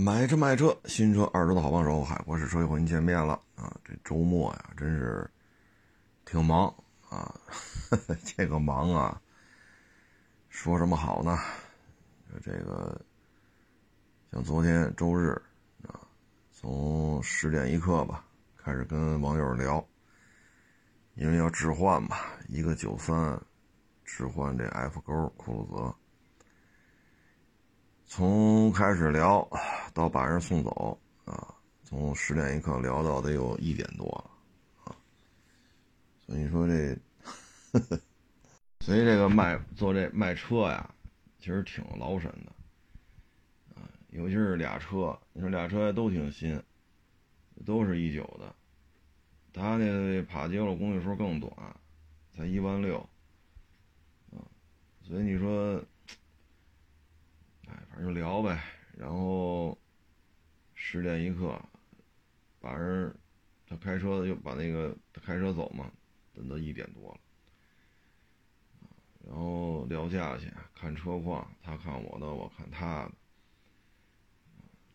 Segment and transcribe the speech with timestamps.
[0.00, 3.76] 买车卖车，新车二手的好帮手，海阔试车又和您见面了啊！
[3.84, 5.28] 这周末呀，真是
[6.24, 6.72] 挺忙
[7.08, 7.34] 啊。
[8.24, 9.20] 这个忙啊，
[10.50, 11.36] 说什么好呢？
[12.44, 13.04] 这个
[14.30, 15.30] 像昨天周日
[15.88, 15.98] 啊，
[16.52, 18.24] 从十点一刻吧，
[18.56, 19.84] 开始跟网友聊，
[21.16, 23.36] 因为要置换嘛，一个九三
[24.04, 25.94] 置换这 F 勾酷路泽。
[28.10, 29.46] 从开始聊
[29.92, 34.30] 到把人送走啊，从十点一刻聊到得有一点多了
[34.84, 34.96] 啊，
[36.26, 36.98] 所以说这，
[38.80, 40.90] 所以这个卖做这卖车呀，
[41.38, 42.52] 其实挺劳神的
[43.74, 46.60] 啊，尤其是俩车，你说俩车都挺新，
[47.66, 48.54] 都是一九的，
[49.52, 51.52] 他那帕杰罗公里数更短，
[52.34, 52.98] 才一万六
[54.30, 54.40] 啊，
[55.02, 55.78] 所以你说。
[57.68, 58.62] 哎，反正就聊呗，
[58.96, 59.78] 然后
[60.74, 61.60] 十点一刻，
[62.60, 63.14] 把人
[63.66, 65.92] 他开车就把那个他开车走嘛，
[66.32, 67.20] 等到一点多了，
[69.26, 73.12] 然后聊价钱，看车况，他看我的，我看他的，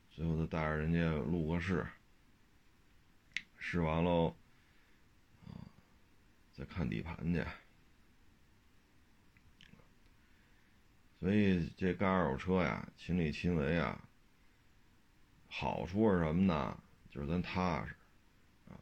[0.10, 1.86] 最后他带着人家录个试，
[3.58, 4.36] 试完喽，
[5.46, 5.70] 啊，
[6.52, 7.46] 再看底盘去。
[11.24, 14.10] 所以这干二手车呀，亲力亲为啊，
[15.48, 16.78] 好处是什么呢？
[17.10, 17.96] 就是咱踏实，
[18.68, 18.76] 啊，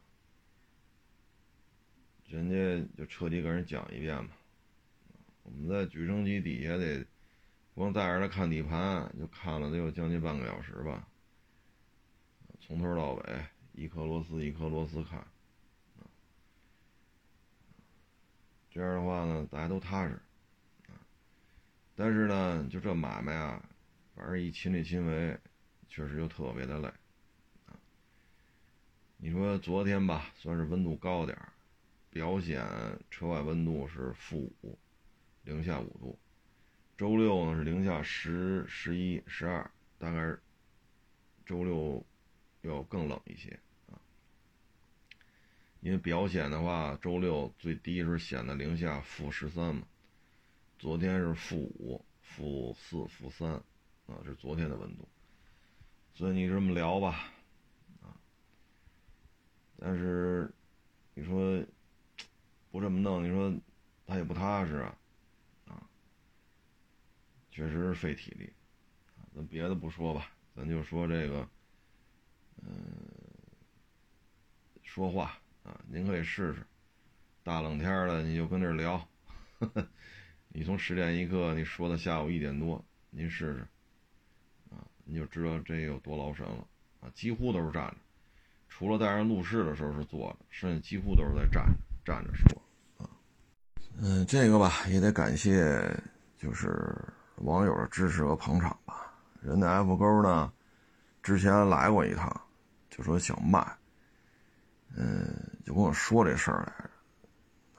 [2.26, 4.30] 人家就彻底给人讲一遍嘛。
[5.44, 7.06] 我们在举升机底下得，
[7.76, 11.06] 光带着他看底盘，就看了得有将近半个小时吧，
[12.60, 15.24] 从头到尾一颗螺丝一颗螺丝看，
[18.68, 20.20] 这样的话呢，大家都踏实。
[22.04, 23.62] 但是呢，就这买卖啊，
[24.16, 25.38] 反正一亲力亲为，
[25.88, 26.90] 确实就特别的累。
[29.18, 31.52] 你说昨天吧，算是温度高点儿，
[32.10, 32.66] 表显
[33.08, 34.76] 车外温度是负五，
[35.44, 36.18] 零下五度。
[36.98, 40.36] 周六呢是零下十、十一、十二，大概
[41.46, 42.04] 周六
[42.62, 43.56] 要更冷一些
[43.92, 43.94] 啊。
[45.78, 49.86] 因为表显的话，周六最低是显的零下负十三嘛。
[50.82, 53.52] 昨天是负五、负四、负三，
[54.08, 55.08] 啊，是昨天的温度。
[56.12, 57.30] 所以你这么聊吧，
[58.00, 58.18] 啊，
[59.78, 60.52] 但是
[61.14, 61.64] 你说
[62.72, 63.54] 不这么弄，你说
[64.04, 64.98] 他也不踏实啊，
[65.68, 65.86] 啊，
[67.52, 68.52] 确实是费体力。
[69.36, 71.48] 咱别的不说吧，咱就说这个，
[72.56, 72.72] 嗯，
[74.82, 76.66] 说话啊，您可以试试。
[77.44, 78.98] 大冷天的，你就跟这聊。
[79.60, 79.88] 呵呵
[80.54, 83.66] 你从十点一刻，你说到下午一点多，您试试，
[84.70, 86.66] 啊，你就知道这有多劳神了，
[87.00, 87.96] 啊，几乎都是站着，
[88.68, 91.72] 除了带人录视的时候是坐着，剩下几乎都是在站着
[92.04, 92.62] 站着说，
[92.98, 93.08] 啊，
[93.96, 95.90] 嗯，这个吧也得感谢，
[96.36, 96.94] 就是
[97.36, 99.10] 网友的支持和捧场吧。
[99.40, 100.52] 人家 F 勾呢，
[101.22, 102.30] 之前来过一趟，
[102.90, 103.58] 就说想卖，
[104.94, 105.34] 嗯，
[105.64, 106.90] 就跟我说这事儿来着，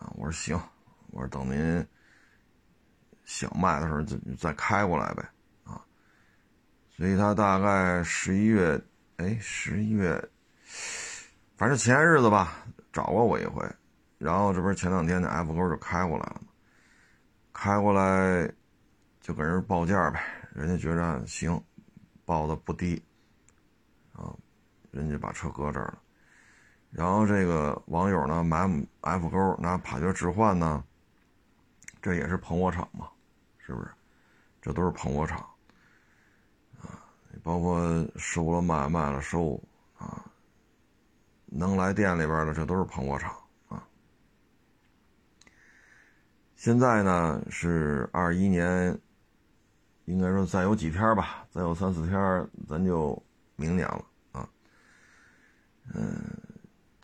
[0.06, 0.60] 啊，我说行，
[1.12, 1.88] 我说等您。
[3.26, 5.24] 想卖的时候就再开过来呗，
[5.64, 5.82] 啊，
[6.90, 8.82] 所以他大概十一月，
[9.18, 10.22] 哎，十一月，
[11.58, 13.64] 反正前日子吧，找过我一回，
[14.18, 16.48] 然后这不是前两天那 F 勾就开过来了吗？
[17.54, 18.52] 开过来
[19.22, 20.22] 就给人报价呗，
[20.54, 21.64] 人家觉着行，
[22.26, 23.02] 报的不低，
[24.12, 24.36] 啊，
[24.92, 26.02] 人家把车搁这儿了，
[26.90, 28.70] 然后这个网友呢买
[29.02, 30.84] F 勾拿帕杰置换呢，
[32.04, 33.10] 这也是捧我场嘛。
[33.66, 33.90] 是不是？
[34.62, 35.40] 这都是捧我场
[36.82, 37.00] 啊！
[37.42, 39.58] 包括收了卖，卖了收
[39.98, 40.26] 啊！
[41.46, 43.34] 能来店里边的，这都是捧我场
[43.70, 43.88] 啊！
[46.58, 49.00] 现在呢是二一年，
[50.04, 53.22] 应该说再有几天吧，再有三四天，咱就
[53.56, 54.50] 明年了啊！
[55.94, 56.22] 嗯，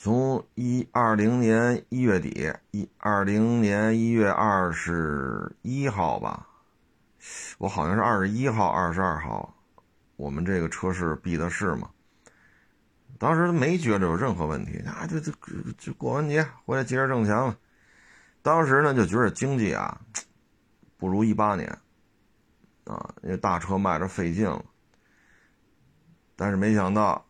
[0.01, 6.48] 从一二零年一月底，一二零年一月二十一号吧。
[7.57, 9.54] 我好像是二十一号、二十二号，
[10.16, 11.90] 我们这个车市闭的市嘛。
[13.18, 15.34] 当时没觉着有任何问题啊，就就
[15.78, 17.57] 就过完节回来接着挣钱了。
[18.42, 20.00] 当时呢就觉得经济啊
[20.98, 21.68] 不如一八年
[22.86, 24.63] 啊，因为大车卖着费劲了。
[26.38, 27.25] 但是没想到，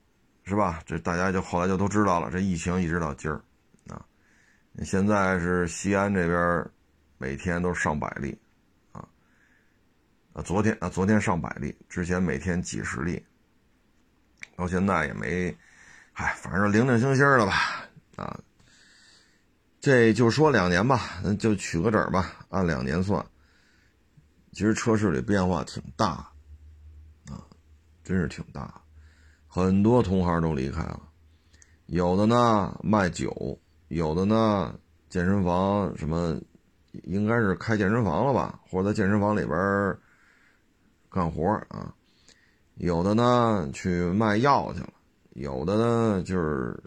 [0.49, 0.81] 是吧？
[0.83, 3.39] 这大家就后来就都知道了，这疫情一直到今儿
[3.87, 4.03] 啊，
[4.83, 6.67] 现在是西安这边
[7.19, 8.35] 每天都上百例。
[8.91, 9.07] 啊，
[10.33, 13.23] 啊昨天啊，昨天上百例，之前每天几十例，
[14.55, 15.55] 到现在也没，
[16.11, 17.85] 嗨，反正零零星星的吧，
[18.15, 18.39] 啊，
[19.79, 23.23] 这就说两年吧，那就取个整吧，按两年算。
[24.51, 26.07] 其实车市里变化挺大，
[27.27, 27.45] 啊，
[28.03, 28.81] 真是挺大，
[29.51, 31.01] 很多同行都离开了，
[31.87, 34.79] 有的呢卖酒，有的呢
[35.09, 36.39] 健身房什么，
[37.03, 39.97] 应该是开健身房了吧，或者在健身房里边
[41.09, 41.91] 干活啊，
[42.75, 44.93] 有的呢去卖药去了，
[45.33, 46.79] 有的呢就是，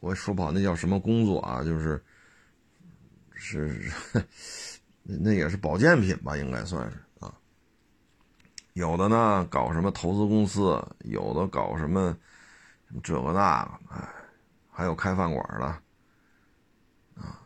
[0.00, 2.02] 我也说不好那叫什么工作啊，就是
[3.34, 3.92] 是。
[5.02, 6.96] 那也是保健品吧，应该算是。
[8.74, 12.16] 有的呢搞什么投资公司，有的搞什么
[13.02, 14.08] 这个那个，哎，
[14.70, 15.66] 还有开饭馆的
[17.22, 17.40] 啊，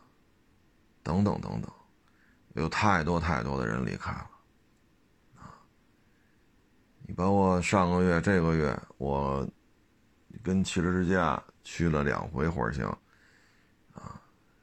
[1.03, 1.71] 等等等等，
[2.53, 4.29] 有太多太多的人离开了
[5.35, 5.57] 啊。
[7.07, 9.47] 你包括上个月、这个月，我
[10.43, 12.89] 跟汽车之家去了两回火星。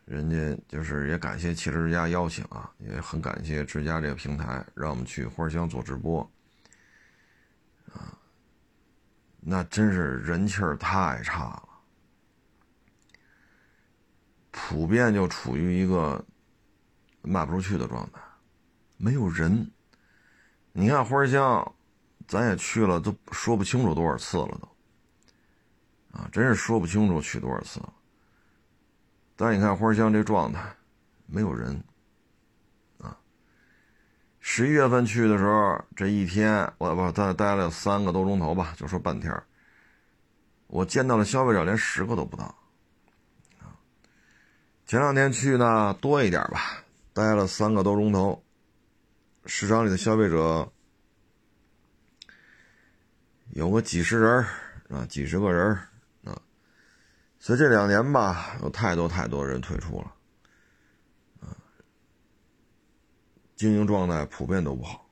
[0.04, 6.20] 人家就是也感谢汽车之家邀请啊，也很感谢之家这个平台，让我们去花乡做直播
[7.92, 8.12] 啊。
[9.44, 11.68] 那真是人气儿太差了，
[14.52, 16.24] 普遍就处于一个
[17.22, 18.20] 卖不出去的状态，
[18.96, 19.68] 没有人。
[20.72, 21.74] 你看花乡，
[22.28, 27.92] 咱也去了，都说不清楚多少次了都啊，真是说不清楚去多少次了。
[29.34, 30.72] 但你看花乡这状态，
[31.26, 31.82] 没有人，
[34.44, 39.32] 十一月份去的时候，这一天我我在待了三个多钟头吧，就说半天
[40.66, 42.54] 我见到了消费者连十个都不到，
[44.84, 48.42] 前两天去呢多一点吧，待了三个多钟头，
[49.46, 50.70] 市场里的消费者
[53.50, 54.44] 有个几十人
[54.88, 55.72] 啊，几十个人
[56.24, 56.36] 啊。
[57.38, 60.12] 所以这两年吧，有太多太多人退出了，
[61.40, 61.54] 啊，
[63.62, 65.06] 经营状态普遍都不好，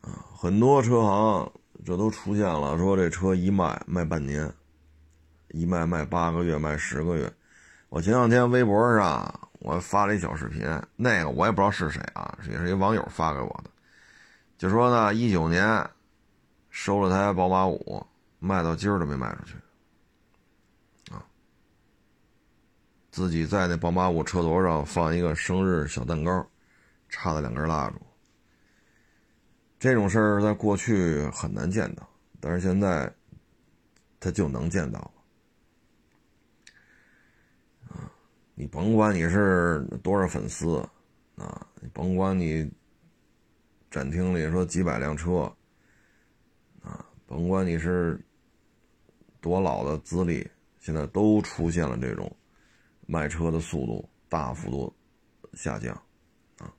[0.00, 1.52] 啊，很多车行
[1.84, 4.52] 这都出现了，说这车一卖卖半年，
[5.50, 7.32] 一卖卖八个月，卖十个月。
[7.88, 13.70] 我前两天微博上我发了一小视频，那个我也不知道是谁啊，也是一网友发给我的，
[14.58, 15.88] 就说呢，一九年
[16.68, 18.04] 收了台宝马五。
[18.40, 19.54] 卖到今儿都没卖出去，
[23.18, 26.48] 自己在那宝马五车头上放一个生日小蛋糕，
[27.08, 27.96] 插了两根蜡烛。
[29.76, 33.12] 这种事儿在过去很难见到，但是现在
[34.20, 35.10] 他就能见到了。
[37.88, 38.08] 啊！
[38.54, 40.76] 你甭管你是多少粉丝，
[41.34, 42.70] 啊，你甭管你
[43.90, 45.52] 展厅里说几百辆车，
[46.84, 48.16] 啊，甭管你是。
[49.40, 50.44] 多老的资历，
[50.80, 52.30] 现在都出现了这种
[53.10, 54.94] 卖车的速度大幅度
[55.54, 55.94] 下降
[56.58, 56.70] 啊。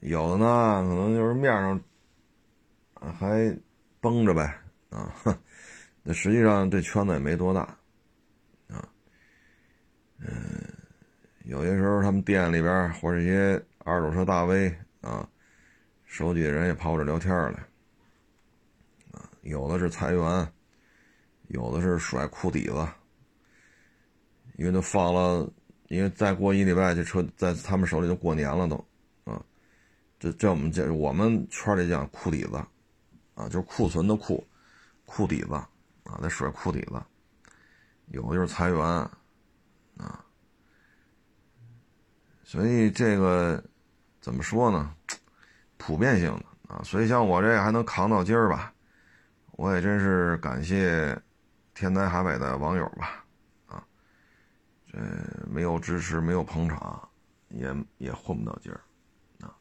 [0.00, 1.78] 有的呢，可能就是面上
[3.12, 3.54] 还
[4.00, 4.58] 绷着呗
[4.88, 5.14] 啊，
[6.02, 7.60] 那实际上这圈子也没多大
[8.68, 8.88] 啊。
[10.16, 10.32] 嗯，
[11.44, 15.28] 有些时候他们店里边或者一些二手车大 V 啊，
[16.06, 17.60] 手底下人也跑我这聊天来
[19.12, 20.52] 啊，有的是裁员。
[21.50, 22.86] 有的是甩裤底子，
[24.58, 25.48] 因为都放了，
[25.86, 28.74] 因为再过一礼拜，这车在他们手里就过年了都，
[29.22, 29.40] 啊，
[30.18, 32.56] 这这我们这我们圈里讲库底子，
[33.36, 34.44] 啊，就是库存的库，
[35.06, 37.00] 库底子，啊，在甩库底子，
[38.08, 38.80] 有的就是裁员，
[39.96, 40.24] 啊，
[42.42, 43.62] 所以这个
[44.20, 44.92] 怎么说呢？
[45.76, 48.74] 普遍性的啊，所以像我这还能扛到今儿吧，
[49.52, 51.16] 我也真是感谢。
[51.74, 53.24] 天南海北的网友吧，
[54.90, 54.98] 这
[55.46, 57.08] 没有支持，没有捧场，
[57.50, 58.80] 也也混不到今儿，
[59.46, 59.54] 啊，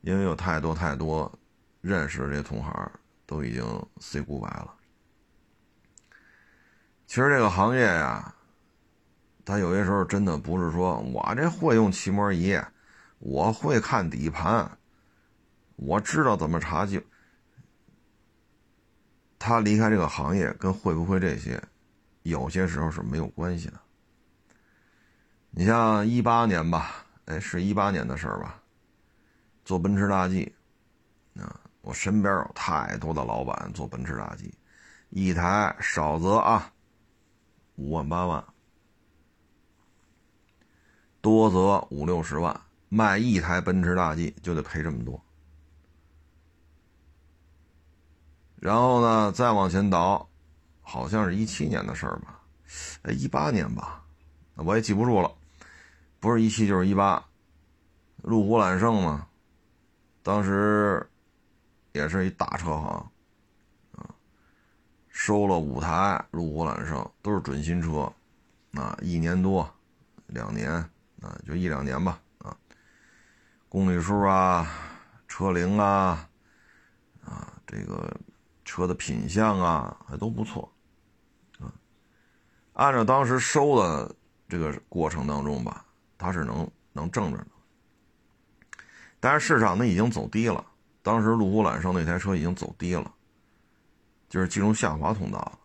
[0.00, 1.32] 因为有太多太多
[1.80, 2.90] 认识的这些同行
[3.24, 3.64] 都已经
[4.00, 4.74] say goodbye 了。
[7.06, 8.34] 其实这个行业呀，
[9.44, 12.58] 它有些时候真的不是说我这会用漆膜仪，
[13.20, 14.78] 我会看底盘，
[15.76, 17.00] 我知道怎么查就。
[19.38, 21.62] 他离开这个行业跟会不会这些，
[22.24, 23.80] 有些时候是没有关系的。
[25.50, 28.62] 你像一八年吧，哎，是一八年的事儿吧，
[29.64, 30.54] 做奔驰大 G，
[31.36, 34.54] 啊，我身边有太多的老板做奔驰大 G，
[35.10, 36.72] 一台少则啊
[37.76, 38.44] 五万八万，
[41.20, 45.20] 多则五六十万，卖一台奔驰大 G 就得赔这么多。
[48.60, 50.28] 然后呢，再往前倒，
[50.82, 52.40] 好像是一七年的事儿吧，
[53.02, 54.04] 哎，一八年吧，
[54.54, 55.32] 我也记不住了，
[56.20, 57.24] 不是一七就是一八，
[58.22, 59.26] 路虎揽胜嘛，
[60.22, 61.08] 当时
[61.92, 63.10] 也是一大车行，
[63.92, 64.08] 啊，
[65.08, 68.12] 收了五台路虎揽胜，都是准新车，
[68.74, 69.68] 啊，一年多，
[70.26, 70.70] 两年，
[71.20, 72.56] 啊，就一两年吧，啊，
[73.68, 74.66] 公里数啊，
[75.26, 76.28] 车龄啊，
[77.24, 78.16] 啊，这个。
[78.70, 80.70] 车的品相啊，还都不错，
[81.58, 81.72] 啊，
[82.74, 84.14] 按照当时收的
[84.46, 85.86] 这个过程当中吧，
[86.18, 87.46] 它是能能挣着的。
[89.20, 90.64] 但是市场呢已经走低了，
[91.02, 93.10] 当时路虎揽胜那台车已经走低了，
[94.28, 95.58] 就是进入下滑通道。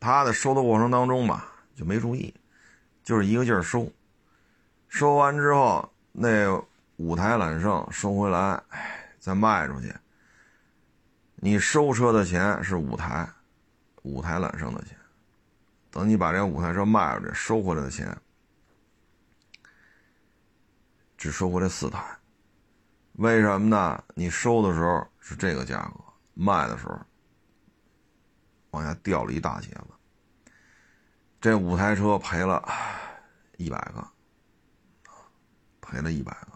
[0.00, 2.32] 他在收的过程当中吧，就没注意，
[3.02, 3.90] 就是一个劲儿收，
[4.88, 6.46] 收完之后那
[6.96, 8.62] 五台揽胜收回来，
[9.18, 9.92] 再卖出去。
[11.36, 13.28] 你收车的钱是五台，
[14.02, 14.96] 五台揽胜的钱。
[15.90, 18.16] 等你把这五台车卖出去，收回来的钱
[21.26, 22.00] 只收回来四台。
[23.14, 24.04] 为什么呢？
[24.14, 26.04] 你收的时候是这个价格，
[26.34, 26.96] 卖的时候
[28.70, 29.88] 往下掉了一大截子。
[31.40, 32.64] 这五台车赔了
[33.56, 34.08] 一百个，
[35.80, 36.52] 赔了一百个。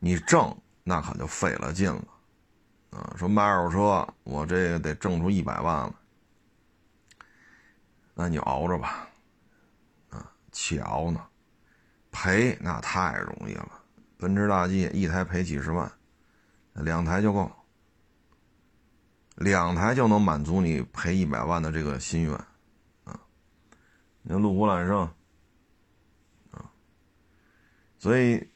[0.00, 0.52] 你挣
[0.82, 2.04] 那可就费了劲了。
[2.90, 5.94] 啊，说卖二手车，我这个得挣出一百万了，
[8.12, 9.08] 那你熬着吧，
[10.10, 11.24] 啊，且熬呢，
[12.12, 13.80] 赔那太容易了。
[14.16, 15.90] 奔驰大 G 一台赔几十万，
[16.74, 17.50] 两台就够，
[19.34, 22.32] 两台就能满足你赔一百万的这个心愿，
[23.02, 23.20] 啊，
[24.22, 25.00] 你看路虎揽胜，
[26.52, 26.70] 啊，
[27.98, 28.48] 所以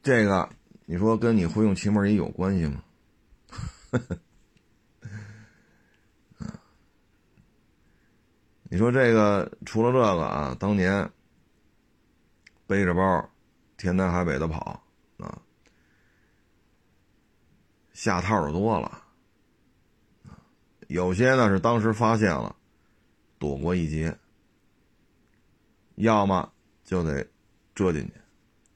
[0.00, 0.48] 这个
[0.84, 2.84] 你说跟你会用气门也有关系吗？
[3.90, 3.98] 呵
[6.38, 6.46] 呵，
[8.62, 11.10] 你说这个除了这个啊，当年
[12.70, 13.28] 背着包
[13.76, 14.80] 天南海北的跑
[15.18, 15.42] 啊，
[17.92, 19.02] 下套的多了
[20.86, 22.54] 有些呢是当时发现了，
[23.40, 24.16] 躲过一劫，
[25.96, 26.48] 要么
[26.84, 27.26] 就得
[27.74, 28.12] 折进去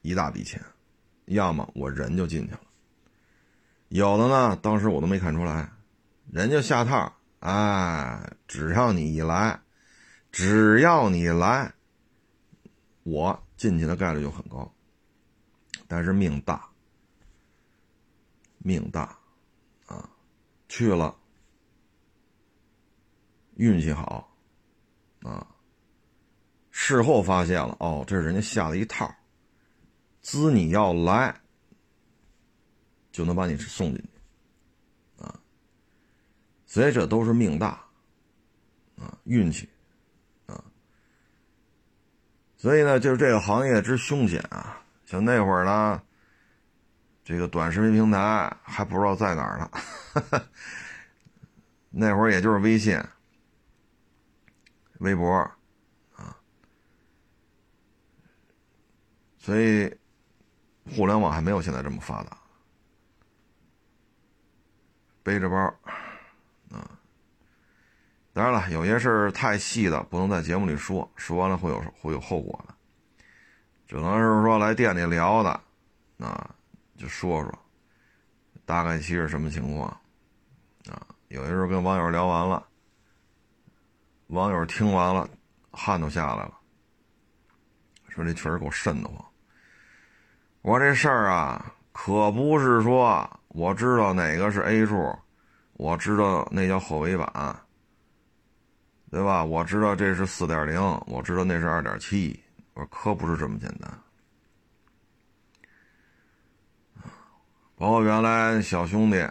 [0.01, 0.61] 一大笔钱，
[1.27, 2.59] 要么我人就进去了。
[3.87, 5.71] 有的呢，当时我都没看出来，
[6.33, 9.57] 人家下套，哎，只要你一来，
[10.33, 11.73] 只要你来，
[13.03, 14.71] 我进去的概率就很高。
[15.87, 16.69] 但是命大，
[18.57, 19.17] 命大，
[19.85, 20.09] 啊，
[20.67, 21.15] 去了，
[23.55, 24.35] 运气好，
[25.21, 25.47] 啊，
[26.71, 29.13] 事后发现了，哦，这是人家下了一套，
[30.21, 31.41] 资你要来。
[33.11, 35.39] 就能把你送进去，啊，
[36.65, 37.81] 所以这都是命大，
[38.97, 39.69] 啊，运气，
[42.65, 44.81] 所以呢，就是这个行业之凶险啊。
[45.05, 46.01] 像那会儿呢，
[47.23, 49.69] 这个短视频平台还不知道在哪儿呢，
[51.93, 52.99] 那会儿也就是微信、
[54.97, 55.31] 微博，
[56.15, 56.35] 啊，
[59.37, 59.95] 所以
[60.95, 62.35] 互联网还没有现在这么发达。
[65.21, 65.71] 背着包，
[68.35, 72.75] 当然了，有些事儿太细的不能在节目里说，说完了会有会有后果的，
[73.87, 75.49] 只能是说来店里聊的，
[76.19, 76.53] 啊，
[76.97, 77.59] 就说说，
[78.65, 79.87] 大概其是什么情况，
[80.91, 82.61] 啊，有些时候跟网友聊完了，
[84.27, 85.29] 网友听完了，
[85.71, 86.53] 汗都下来了，
[88.09, 89.25] 说这确实够瘆得慌。
[90.61, 93.29] 我说这事儿啊，可不是说。
[93.47, 95.17] 我知道哪个是 A 柱，
[95.75, 97.64] 我知道那叫后尾板，
[99.15, 99.45] 对吧？
[99.45, 102.37] 我知道这是四点零，我知道那是二点七。
[102.73, 103.89] 我说可不是这么简单。
[107.77, 109.25] 包括原来小兄弟，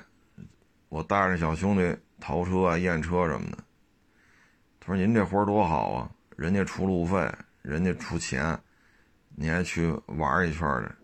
[0.89, 3.59] 我带着小兄弟淘车啊、验车什么的。
[4.81, 8.59] 他说：“您这活多好啊，人家出路费，人家出钱，
[9.37, 10.97] 你还去玩一圈的。”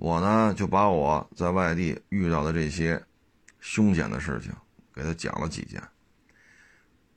[0.00, 2.98] 我呢，就把我在外地遇到的这些
[3.60, 4.50] 凶险的事情
[4.90, 5.82] 给他讲了几件。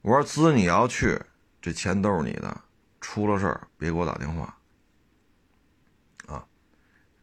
[0.02, 1.20] 我说：“子，你要去，
[1.60, 2.60] 这钱都是你的，
[3.00, 4.56] 出了事儿别给我打电话，
[6.26, 6.44] 啊，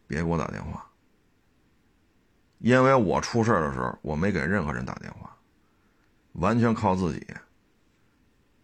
[0.07, 0.89] 别给我打电话，
[2.59, 5.37] 因为我出事儿的时候，我没给任何人打电话，
[6.33, 7.27] 完全靠自己。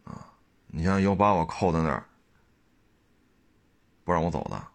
[0.06, 0.34] 啊，
[0.68, 2.06] 你像有把我扣在那儿，
[4.04, 4.68] 不让我走的。”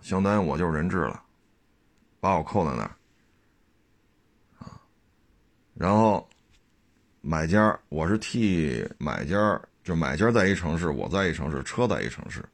[0.00, 1.24] 相当于我就是人质了，
[2.20, 2.96] 把我扣在那儿，
[4.58, 4.80] 啊，
[5.72, 6.28] 然后
[7.26, 12.44] 买家，我是替买家，就买家在一城市，我在一城市，车在一城市。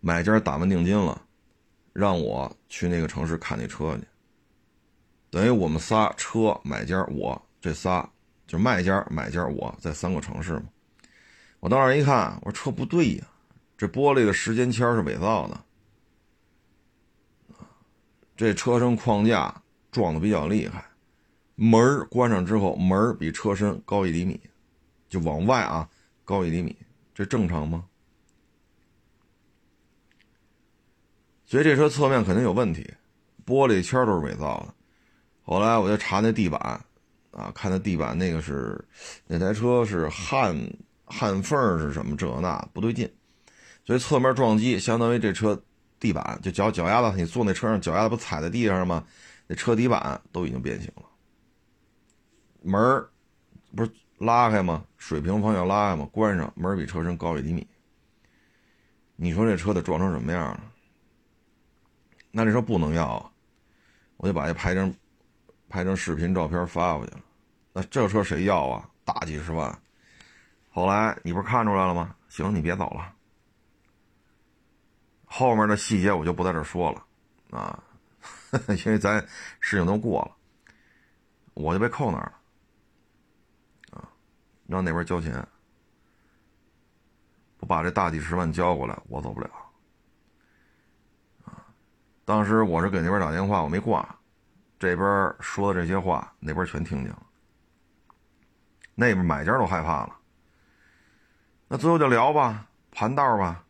[0.00, 1.20] 买家打完定金了，
[1.92, 4.04] 让我去那个城市看那车去。
[5.28, 8.08] 等于我们仨车买家我这仨，
[8.46, 10.64] 就卖家买家我在三个城市嘛。
[11.60, 13.26] 我到那儿一看，我说车不对呀，
[13.76, 15.60] 这玻璃的时间签是伪造的。
[18.34, 20.82] 这车身框架撞的比较厉害，
[21.62, 24.40] 门关上之后，门比车身高一厘米，
[25.08, 25.88] 就往外啊
[26.24, 26.76] 高一厘米，
[27.14, 27.84] 这正常吗？
[31.44, 32.92] 所以这车侧面肯定有问题，
[33.46, 34.74] 玻璃圈都是伪造的。
[35.44, 36.60] 后来我就查那地板，
[37.30, 38.84] 啊，看那地板那个是
[39.28, 40.56] 那台车是焊
[41.04, 43.08] 焊缝是什么这那不对劲，
[43.84, 45.62] 所以侧面撞击相当于这车
[46.00, 49.04] 地板就脚脚丫子，你坐那车上脚丫子不踩在地上吗？
[49.46, 51.04] 那车底板都已经变形了。
[52.62, 52.80] 门
[53.76, 54.84] 不是拉开吗？
[54.96, 56.08] 水平方向拉开吗？
[56.12, 57.66] 关上门比车身高一厘米。
[59.16, 60.60] 你说这车得撞成什么样了？
[62.30, 63.30] 那这车不能要啊！
[64.16, 64.94] 我就把这拍成
[65.68, 67.20] 拍成视频照片发过去了。
[67.72, 68.88] 那这车谁要啊？
[69.04, 69.76] 大几十万。
[70.70, 72.14] 后来你不是看出来了吗？
[72.28, 73.14] 行，你别走了。
[75.24, 77.82] 后面的细节我就不在这说了啊，
[78.84, 79.18] 因为咱
[79.60, 80.36] 事情都过了，
[81.54, 82.34] 我就被扣那儿了，
[84.72, 85.46] 让那边交钱，
[87.58, 89.50] 不把这大几十万交过来，我走不了。
[92.24, 94.18] 当时我是给那边打电话，我没挂，
[94.78, 97.22] 这边说的这些话，那边全听见了。
[98.94, 100.16] 那边买家都害怕了。
[101.68, 103.62] 那最后就聊吧，盘道吧。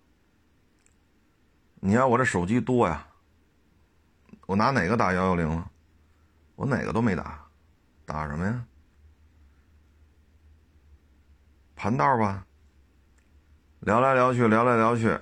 [1.80, 3.04] 你看我这手机多呀，
[4.46, 5.68] 我拿哪个打幺幺零啊？
[6.54, 7.44] 我哪个都没打，
[8.04, 8.64] 打什么呀？
[11.82, 12.46] 盘道吧。
[13.80, 15.18] 聊来聊去，聊来聊去，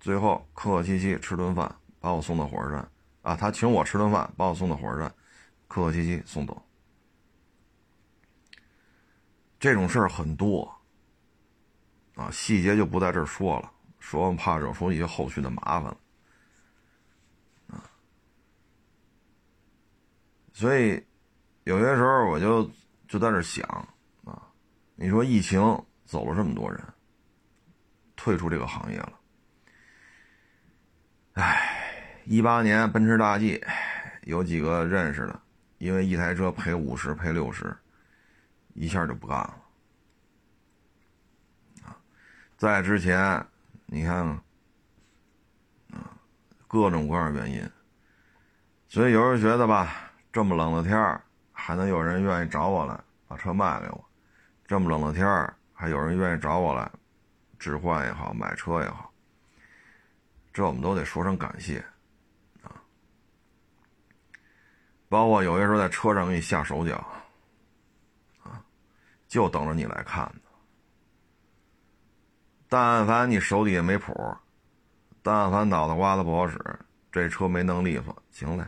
[0.00, 1.70] 最后客客气气吃顿饭。
[2.00, 5.12] 把我送到火车站，啊，他请我吃顿饭，把我送到火车站，
[5.68, 6.62] 客客气气送走。
[9.60, 10.74] 这种事儿很多，
[12.14, 15.94] 啊，细节就不在这儿说了，说完怕惹出一些后续的麻烦
[17.66, 17.84] 啊。
[20.54, 21.04] 所以
[21.64, 22.64] 有些时候我就
[23.08, 23.88] 就在这想，
[24.96, 25.60] 你说疫情
[26.04, 26.82] 走了这么多人，
[28.16, 29.12] 退出这个行业了，
[31.34, 31.72] 唉。
[32.28, 33.64] 一八年奔驰大 G，
[34.22, 35.40] 有几个认识的，
[35.78, 37.72] 因为一台车赔五十赔六十，
[38.74, 39.62] 一下就不干了。
[41.84, 41.96] 啊，
[42.56, 43.46] 在之前，
[43.84, 44.26] 你看，
[45.92, 46.18] 啊，
[46.66, 47.70] 各种各样原因，
[48.88, 54.04] 所以有人觉得吧，这么冷的天儿，还能有人愿意找我来把车卖给我；
[54.66, 56.90] 这么冷的天儿，还有人愿意找我来
[57.58, 59.12] 置换也好，买车也好，
[60.52, 61.78] 这我们都得说声感谢。
[62.62, 62.74] 啊
[65.08, 66.96] 包括有些时候在车上给你下手脚，
[68.42, 68.60] 啊，
[69.28, 70.40] 就等着你来看呢。
[72.68, 74.12] 但凡你手底下没谱，
[75.22, 76.58] 但凡脑袋瓜子不好使，
[77.12, 78.66] 这车没弄利索，行嘞，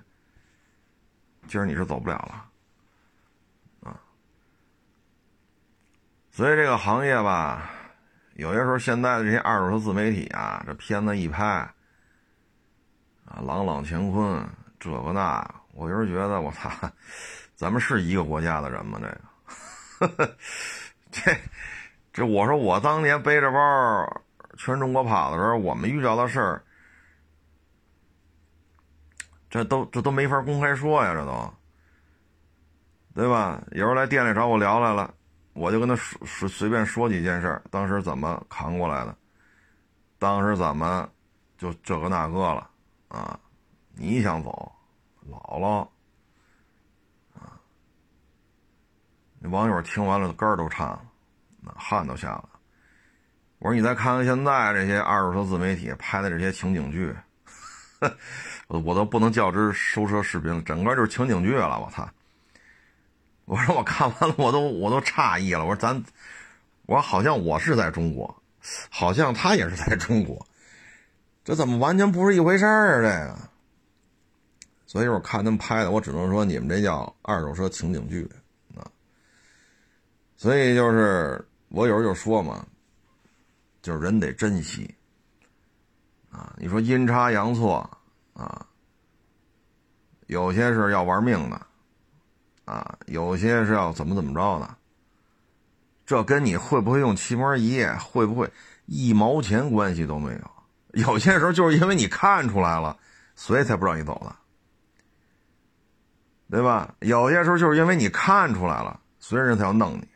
[1.48, 2.47] 今儿你是走不了了，
[6.38, 7.68] 所以这个行业吧，
[8.34, 11.44] 有些时候现在的这些二手车自媒体啊，这片子一拍，
[13.24, 14.48] 啊，朗朗乾坤，
[14.78, 15.44] 这个那。
[15.72, 16.70] 我就是觉得，我操，
[17.56, 19.00] 咱们是一个国家的人吗？
[19.02, 20.36] 这个，
[21.10, 21.36] 这，
[22.12, 24.22] 这，我说我当年背着包
[24.56, 26.62] 全中国跑的时候，我们遇到的事儿，
[29.50, 31.52] 这都这都没法公开说呀，这都，
[33.12, 33.60] 对吧？
[33.72, 35.12] 有人来店里找我聊来了，
[35.58, 39.16] 我就跟他说随随便说几件事儿当时怎么扛过来的，
[40.18, 41.08] 当时怎么
[41.56, 42.70] 就这个那个了
[43.08, 43.38] 啊？
[43.94, 44.72] 你想走？
[45.28, 45.88] 老了，
[47.34, 47.58] 啊！
[49.40, 51.02] 那网友听完了，肝儿都颤了，
[51.60, 52.48] 那汗都下了。
[53.58, 57.12] 我说：“你再看看现在这些二手车自媒体拍的这些情景剧，
[58.68, 62.08] 我 我都不能叫之收车视频，整个就是情景剧了。”我操！
[63.48, 65.64] 我说我看完了，我都我都诧异了。
[65.64, 66.04] 我说咱，
[66.84, 68.42] 我说好像我是在中国，
[68.90, 70.46] 好像他也是在中国，
[71.42, 73.02] 这怎么完全不是一回事儿？
[73.02, 73.48] 这个。
[74.86, 78.30] 所以我看他们拍的，我只能说你们这叫二手车情景剧
[78.76, 78.84] 啊。
[80.36, 82.66] 所以就是我有时候就说嘛，
[83.80, 84.94] 就是人得珍惜
[86.30, 86.54] 啊。
[86.58, 87.88] 你说阴差阳错
[88.34, 88.66] 啊，
[90.26, 91.66] 有些是要玩命的
[92.68, 94.76] 啊，有些是要怎么怎么着的。
[96.04, 98.50] 这跟你会不会用漆膜仪，会不会
[98.84, 100.50] 一毛钱关系都没有。
[100.92, 102.98] 有些时候就是因为你看出来了，
[103.34, 104.36] 所以才不让你走的，
[106.50, 106.94] 对吧？
[107.00, 110.08] 有些时候就是因为你看出来了，所以人才要弄你。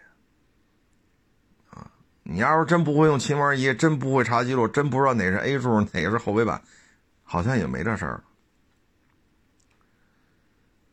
[1.71, 1.91] 啊，
[2.23, 6.61] 你要是真不会用漆膜仪，真不会查记录，真不知道哪是 A 柱，哪个是后尾板，
[7.23, 8.23] 好像也没这事儿。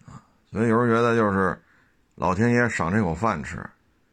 [0.06, 1.62] 啊，所以有时候觉得就是
[2.16, 3.64] 老天爷赏这口饭吃。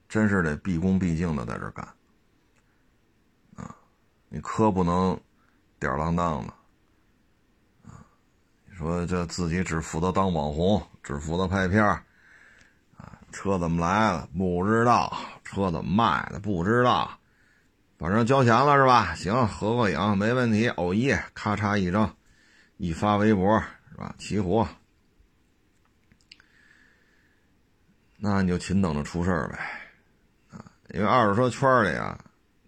[0.08, 1.84] 真是得毕恭毕敬的在这干，
[3.56, 3.74] 啊，
[4.28, 5.20] 你可不能
[5.80, 6.52] 吊儿郎当的，
[7.90, 8.06] 啊，
[8.68, 12.00] 你说这自己只负责当网红，只负责拍片啊，
[13.32, 17.10] 车怎么来的不知道，车怎么卖的不知道，
[17.98, 19.12] 反正交钱了是吧？
[19.16, 22.14] 行，合个影没问题，哦耶，咔嚓一张，
[22.76, 24.14] 一发微博是吧？
[24.18, 24.66] 齐活，
[28.18, 29.58] 那你就勤等着出事儿呗。
[30.50, 32.18] 啊因为二手车圈里啊，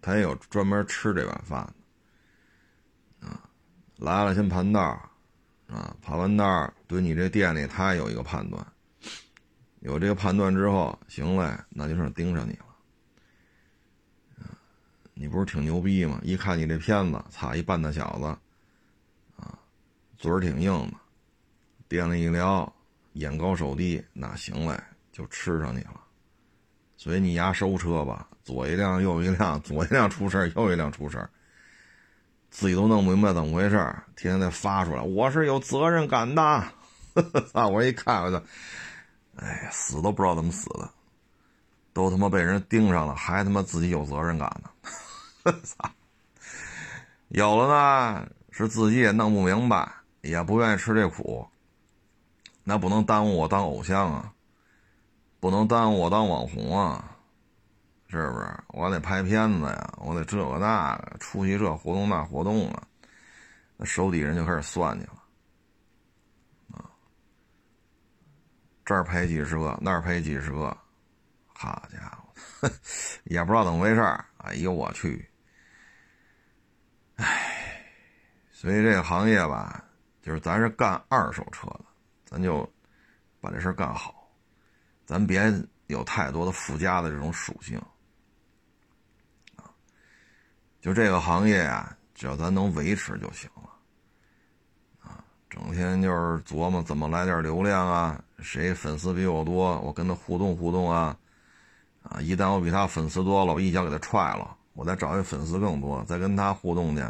[0.01, 1.73] 他也有专门吃这碗饭
[3.19, 3.49] 的，啊，
[3.97, 4.81] 来了先盘道
[5.67, 8.63] 啊，盘完道对你这店里他也有一个判断，
[9.79, 12.65] 有这个判断之后，行嘞，那就剩盯上你了，
[15.13, 16.19] 你不是挺牛逼吗？
[16.21, 18.25] 一看你这片子，擦一半大小子，
[19.41, 19.57] 啊，
[20.17, 20.97] 嘴儿挺硬的，
[21.87, 22.71] 店里一聊，
[23.13, 24.77] 眼高手低，那行嘞，
[25.19, 26.01] 就吃上你了。
[26.95, 31.29] 所以你牙收车吧，左一辆右一辆，左一辆出事右一辆出事
[32.49, 33.77] 自己都弄不明白怎么回事
[34.15, 36.63] 天天在发出来，我是有责任感的。
[37.71, 38.41] 我一看我就，
[39.35, 40.89] 哎，死都不知道怎么死的，
[41.93, 45.53] 都他妈被人盯上了，还他妈自己有责任感呢。
[45.63, 45.89] 操，
[47.29, 49.89] 有了呢，是自己也弄不明白，
[50.21, 51.47] 也不愿意吃这苦，
[52.63, 54.33] 那不能耽误我当偶像啊。
[55.39, 57.15] 不能耽误我当网红啊，
[58.07, 58.63] 是不是？
[58.67, 62.83] 我得拍片子呀，我得这个那个，出席这活动那活动啊。
[63.77, 65.23] 那手底人就开始算计了，
[66.73, 66.83] 啊，
[68.83, 70.75] 这儿赔几十个，那儿赔几十个，
[71.47, 72.69] 好家伙，
[73.23, 74.01] 也不知道怎么回事
[74.39, 75.25] 哎呦我去，
[77.15, 77.85] 唉，
[78.51, 79.81] 所以这个行业吧，
[80.21, 81.85] 就是咱是干二手车的，
[82.25, 82.69] 咱就
[83.39, 84.18] 把这事干好。
[85.09, 85.51] 咱别
[85.87, 87.81] 有太多的附加的这种属性，
[89.55, 89.65] 啊，
[90.79, 93.71] 就这个行业啊，只要咱能维持就行了，
[94.99, 101.17] 啊，整天就是琢磨怎么来点流量啊，谁粉丝比我多，我跟他互动互动啊，
[102.03, 107.03] 啊，一旦我比他粉丝多了，我一脚给他踹了，我再找一粉丝更多，再跟他互动去。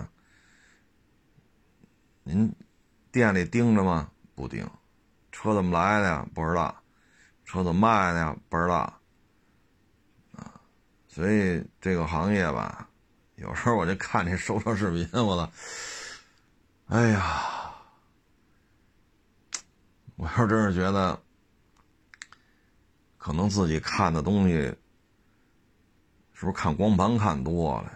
[2.23, 2.49] 您
[3.11, 4.09] 店里盯着吗？
[4.35, 4.65] 不盯，
[5.33, 6.25] 车怎么来的呀？
[6.33, 6.73] 不知道。
[7.51, 8.35] 车怎么卖的呀？
[8.47, 8.75] 不知道，
[10.35, 10.61] 啊，
[11.07, 12.87] 所以这个行业吧，
[13.37, 15.51] 有时候我就看这收车视频，我操，
[16.89, 17.73] 哎呀，
[20.15, 21.19] 我要真是觉得，
[23.17, 24.53] 可能自己看的东西，
[26.33, 27.91] 是不是看光盘看多了？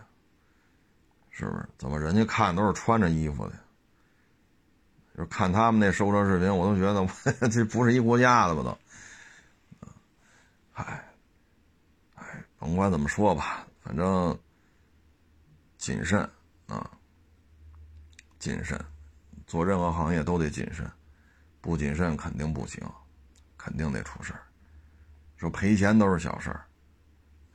[1.29, 1.69] 是不是？
[1.77, 3.53] 怎么人家看都是穿着衣服的？
[5.15, 7.05] 就看他们那收车视频，我都觉得
[7.49, 8.75] 这不是一国家的吧都。
[10.75, 11.07] 嗨，
[12.15, 14.37] 哎，甭管怎么说吧，反正
[15.77, 16.19] 谨慎
[16.65, 16.89] 啊，
[18.39, 18.83] 谨慎，
[19.45, 20.89] 做任何行业都得谨慎，
[21.61, 22.83] 不谨慎肯定不行，
[23.55, 24.41] 肯定得出事儿。
[25.37, 26.65] 说赔钱都是小事儿，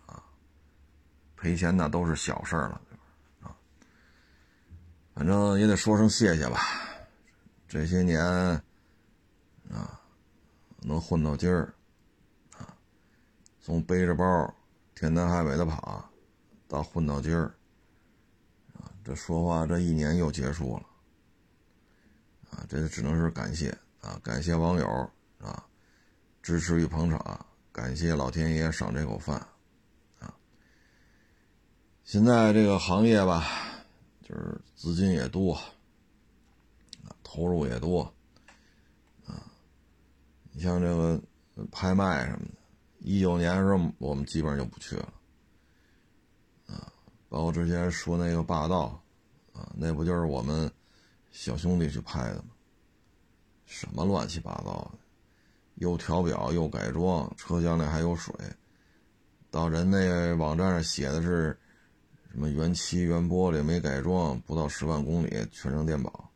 [0.06, 0.22] 啊，
[1.36, 2.80] 赔钱那都是小事儿了，
[3.40, 3.56] 啊，
[5.12, 6.60] 反正也得说声谢谢吧，
[7.66, 8.22] 这些年
[9.70, 10.00] 啊，
[10.82, 11.74] 能混到今儿。
[13.68, 14.54] 从背着包
[14.94, 16.10] 天南海北的跑，
[16.66, 17.54] 到混到今儿，
[18.72, 20.86] 啊，这说话这一年又结束了，
[22.50, 23.68] 啊，这只能是感谢
[24.00, 24.86] 啊，感谢网友
[25.38, 25.62] 啊，
[26.42, 29.36] 支持与捧场，感谢老天爷赏这口饭，
[30.18, 30.34] 啊，
[32.04, 33.44] 现在这个行业吧，
[34.22, 35.52] 就是资金也多，
[37.04, 38.02] 啊，投入也多，
[39.26, 39.44] 啊，
[40.52, 41.20] 你像这个
[41.70, 42.57] 拍卖什么的。
[42.98, 45.12] 一九年的时候，我们基本上就不去了，
[46.66, 46.92] 啊，
[47.28, 49.00] 包括之前说那个霸道，
[49.52, 50.70] 啊，那不就是我们
[51.30, 52.50] 小兄弟去拍的吗？
[53.64, 54.98] 什么乱七八糟的，
[55.76, 58.34] 又调表又改装，车厢里还有水，
[59.50, 61.58] 到人那网站上写的是
[62.32, 66.30] 什么原漆原玻璃没改装，不到十万公里全程电保，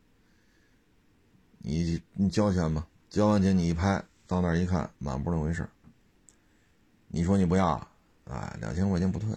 [1.57, 4.03] 你你交钱吧，交完钱你一拍。
[4.25, 5.67] 到那一看，满不是那回事
[7.15, 7.75] 你说你不要，
[8.23, 9.29] 哎，两千块钱不退。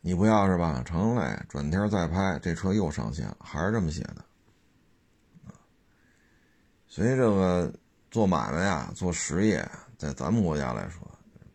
[0.00, 0.82] 你不要是吧？
[0.86, 4.24] 成嘞，转天再拍，这车又上线了，还是这么写的。
[6.88, 7.70] 所以这个
[8.10, 11.06] 做买卖呀，做实业，在咱们国家来说，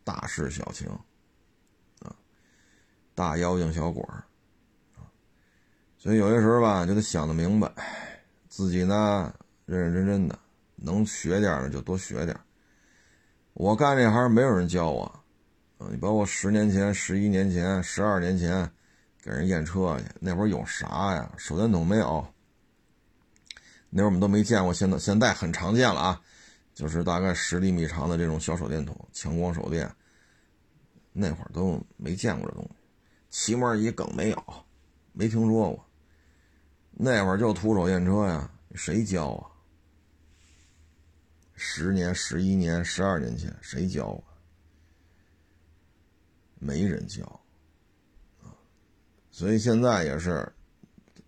[0.04, 0.88] 大事小情，
[2.02, 2.16] 啊，
[3.16, 4.24] 大妖精小鬼儿，
[5.98, 7.74] 所以有些时候吧，就得想得明白，
[8.48, 9.34] 自己呢
[9.66, 10.40] 认认真真的，
[10.86, 12.40] 能学点的就多学点。
[13.54, 15.04] 我干这行没有人教我。
[15.78, 18.72] 啊，你包括十年前、十一年前、十二年前，
[19.22, 21.30] 给人验车去，那会儿有啥呀？
[21.38, 22.26] 手电筒没有，
[23.90, 24.74] 那会儿我们都没见过。
[24.74, 26.22] 现在现在很常见了啊，
[26.74, 29.94] 就是大概十厘米长的这种小手电筒，强光手电。
[31.12, 32.72] 那会儿都没见过这东西，
[33.30, 34.44] 漆膜仪更没有，
[35.12, 35.86] 没听说过。
[36.92, 39.55] 那会儿就徒手验车呀，谁教啊？
[41.56, 44.36] 十年、十一年、十二年前，谁教啊？
[46.60, 47.24] 没人教，
[48.44, 48.52] 啊，
[49.32, 50.52] 所以现在也是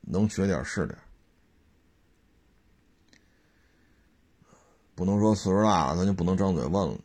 [0.02, 0.98] 能学点是点，
[4.96, 7.00] 不能说岁数大了咱就不能张嘴问了，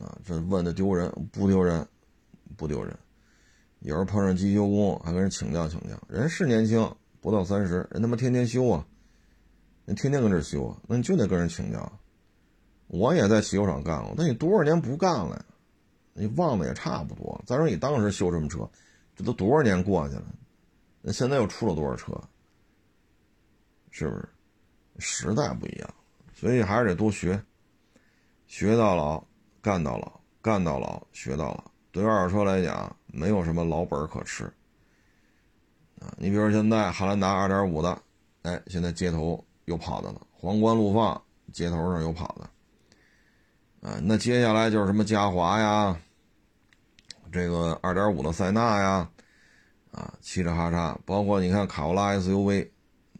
[0.00, 1.86] 啊，这问的丢人不丢人？
[2.56, 2.98] 不丢人。
[3.80, 8.86] 有时候碰上机修工，还跟人请教请教，人是年轻，不到三十，人他妈天天修啊，
[9.84, 12.00] 人天天跟这修啊，那你就得跟人请教。
[12.88, 15.44] 我也在汽修厂干过，那你多少年不干了呀？
[16.14, 17.40] 你忘的也差不多。
[17.46, 18.68] 再说你当时修什么车，
[19.14, 20.24] 这都多少年过去了，
[21.00, 22.12] 那现在又出了多少车？
[23.90, 24.28] 是不是？
[24.98, 25.94] 时代不一样，
[26.34, 27.40] 所以还是得多学，
[28.46, 29.24] 学到老，
[29.62, 31.70] 干到老，干到老，学到老。
[31.92, 34.44] 对二手车来讲，没有什么老本可吃
[36.00, 36.12] 啊。
[36.18, 38.02] 你比如现在汉兰达二点五的，
[38.42, 41.22] 哎，现在街头又跑的了；皇冠陆放
[41.52, 42.50] 街头上又跑的，
[43.80, 45.96] 啊，那接下来就是什么嘉华呀。
[47.30, 49.10] 这个二点五的塞纳呀，
[49.92, 52.66] 啊，嘁哩哈嚓，包括你看卡罗拉 SUV，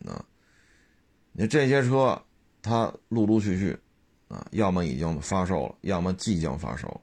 [0.07, 0.25] 啊，
[1.33, 2.21] 你这些车，
[2.63, 3.79] 它陆陆续续，
[4.29, 7.01] 啊，要么已经发售了，要么即将发售，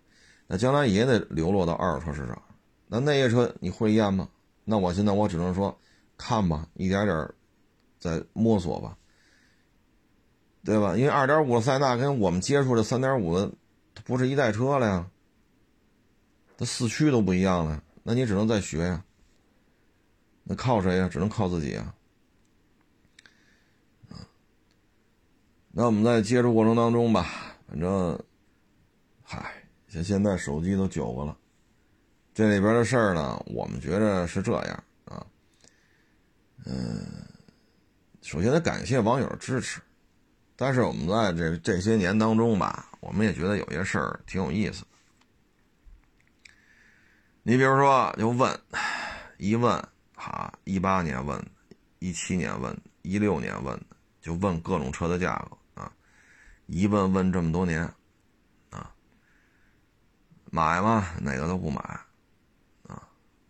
[0.48, 2.42] 那将来也得流落到二手车市场。
[2.88, 4.28] 那那些车你会验吗？
[4.64, 5.78] 那我现在我只能说，
[6.18, 7.30] 看吧，一点点
[8.00, 8.98] 在摸索吧，
[10.66, 10.98] 对吧？
[10.98, 13.50] 因为二点五的塞纳跟我们接触的三点五的，
[14.04, 15.08] 不是一代车了呀。
[16.58, 19.04] 它四驱都不一样了，那你只能再学呀。
[20.44, 21.08] 那靠谁呀？
[21.08, 21.94] 只能靠自己啊。
[25.78, 28.18] 那我们在接触过程当中吧，反正，
[29.22, 29.54] 嗨，
[29.90, 31.38] 像现在手机都九个了，
[32.34, 35.28] 这里边的事儿呢，我们觉着是这样啊。
[36.64, 37.06] 嗯，
[38.22, 39.82] 首先得感谢网友支持，
[40.56, 44.86] 但是我们在这这些年当中吧，我们也觉得有些事儿挺有意思。
[47.44, 48.60] 你比如说，就问，
[49.38, 51.46] 一问，哈，一八年问，
[52.00, 53.80] 一七年问，一六年问，
[54.22, 55.92] 就问各种车的价格啊，
[56.66, 57.84] 一问问这么多年，
[58.72, 58.92] 啊，
[60.50, 61.08] 买吗？
[61.22, 61.82] 哪个都不买，
[62.88, 63.08] 啊，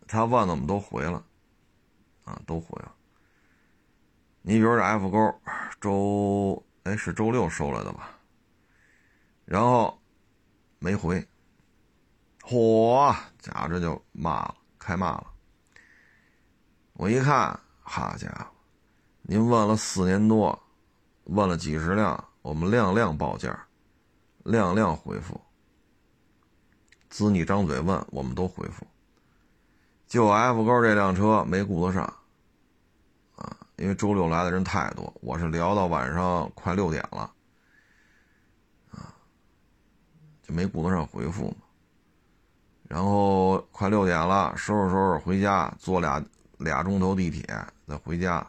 [0.07, 1.23] 他问的我们都回了，
[2.25, 2.93] 啊，都回了。
[4.41, 5.41] 你比如这 F 勾，
[5.79, 8.11] 周，哎，是周六收来的吧？
[9.43, 9.99] 然后
[10.77, 11.27] 没回。
[12.41, 15.25] 嚯，家这就骂了，开骂了。
[16.93, 18.45] 我一看，好家伙，
[19.23, 20.57] 您问了四年多，
[21.23, 23.65] 问了几十辆，我们辆辆报价，
[24.43, 25.41] 辆辆回复。
[27.09, 28.85] 滋你张嘴问，我们都回复。
[30.05, 32.13] 就 F 勾这辆车没顾得上，
[33.77, 37.31] 因为周六来的人太多，我是聊到晚上快六点了，
[38.91, 39.13] 啊，
[40.41, 41.57] 就没顾得上回复嘛。
[42.87, 46.23] 然后快六点了，收拾收拾回家，坐俩
[46.59, 47.43] 俩钟头地铁
[47.87, 48.45] 再回家。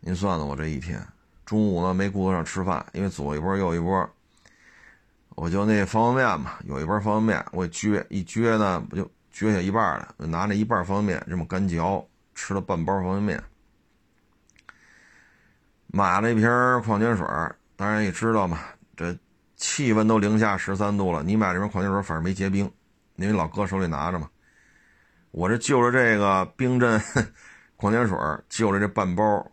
[0.00, 1.06] 您算算我这一天，
[1.44, 4.10] 中午呢没顾得上吃饭，因为左一波右一波。
[5.34, 10.14] 我就那方便面嘛，有一包方便面，我撅一撅呢，不就撅下一半了？
[10.18, 13.44] 拿那一半方便面这么干嚼，吃了半包方便面。
[15.92, 16.42] 买了一瓶
[16.82, 17.24] 矿泉水，
[17.76, 18.58] 当然也知道嘛，
[18.96, 19.16] 这
[19.56, 22.68] 气温都零下十三度了，你买这瓶矿泉水反正没结冰。
[23.16, 24.28] 因为老哥手里拿着嘛，
[25.32, 27.00] 我这就着这个冰镇
[27.76, 29.46] 矿泉水，就着这半包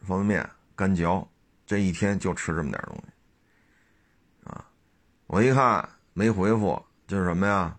[0.00, 1.28] 方便面干嚼，
[1.66, 4.64] 这一天就吃这么点东西啊！
[5.26, 7.76] 我一看没回复，就是什么呀？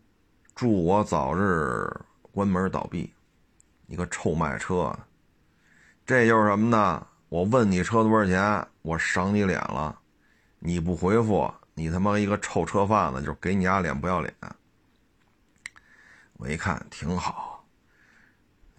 [0.53, 1.89] 祝我早日
[2.33, 3.11] 关门倒闭！
[3.85, 4.93] 你个臭卖车！
[6.05, 7.07] 这就是什么呢？
[7.35, 9.99] 我问你车多少钱，我赏你脸了，
[10.57, 14.33] 你不回复，你他妈一个臭车贩子，就给你丫脸不要脸。
[16.37, 17.61] 我一看挺好，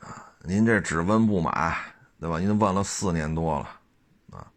[0.01, 1.77] 啊，您这只问不买，
[2.19, 2.39] 对吧？
[2.39, 3.69] 您问了四年多了，
[4.31, 4.51] 啊，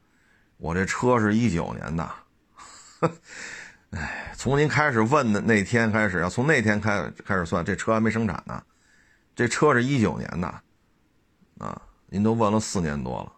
[0.55, 2.09] 我这车是一九年的，
[3.89, 8.63] 哎，从您开始问的那天开始，要从那天开开始算，这车还没生产呢，
[9.35, 10.47] 这车是一九年的，
[11.57, 13.33] 啊，您都问了四年多了。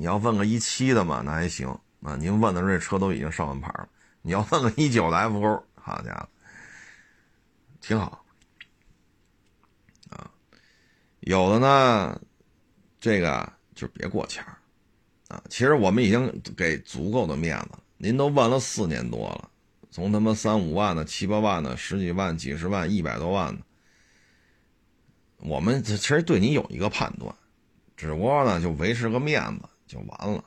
[0.00, 1.68] 你要问个一七的嘛，那还行
[2.00, 2.16] 啊。
[2.16, 3.86] 您问的这车都已经上完牌了。
[4.22, 6.26] 你要问个一九的 F 勾，好家伙，
[7.82, 8.24] 挺好
[10.08, 10.30] 啊。
[11.20, 12.18] 有的呢，
[12.98, 14.42] 这个就别过钱
[15.28, 15.42] 啊。
[15.50, 17.82] 其实我们已经给足够的面子了。
[17.98, 19.50] 您都问了四年多了，
[19.90, 23.62] 从他妈三五万的、七八万的、十几万、几十万、一百多万的，
[25.40, 27.36] 我们其实对你有一个判断。
[27.98, 30.44] 只不过呢，就维持个面子就完了。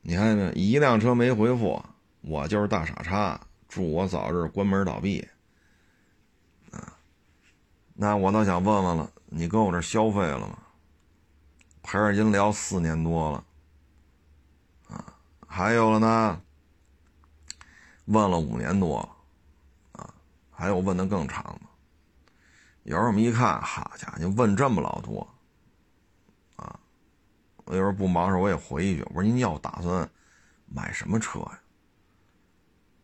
[0.00, 1.84] 你看呢，一辆车没回复，
[2.22, 5.20] 我就是大傻叉，祝我早日关门倒闭。
[6.70, 6.96] 啊，
[7.92, 10.58] 那我倒想问问了，你搁我这消费了吗？
[11.82, 13.44] 陪着您聊四年多了，
[14.88, 15.14] 啊，
[15.46, 16.40] 还有了呢，
[18.06, 18.96] 问了五年多，
[19.92, 20.14] 啊，
[20.50, 21.60] 还有问的更长的。
[22.84, 25.28] 有时候我们一看，好家伙，你问这么老多，
[27.70, 30.10] 我有时候不忙的时候我也回一句，我说您要打算
[30.66, 31.60] 买什么车呀？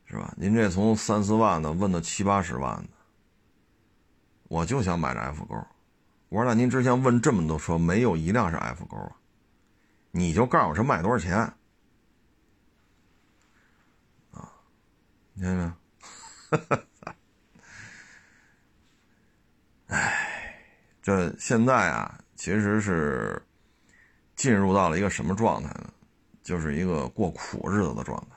[0.07, 0.35] 是吧？
[0.37, 2.89] 您这从三四万的问到七八十万的，
[4.49, 5.55] 我就想买这 F 勾。
[6.31, 9.13] 我说那您之前问这么多车，没有一辆是 F 勾啊？
[10.11, 11.37] 你就告诉我这卖多少钱？
[14.33, 14.51] 啊，
[15.33, 15.73] 你看见没有？
[19.87, 20.65] 唉，
[21.01, 23.46] 这现在啊，其实是
[24.37, 25.91] 进入到了一个什么状态呢？
[26.43, 28.37] 就是一个过苦日子的状态。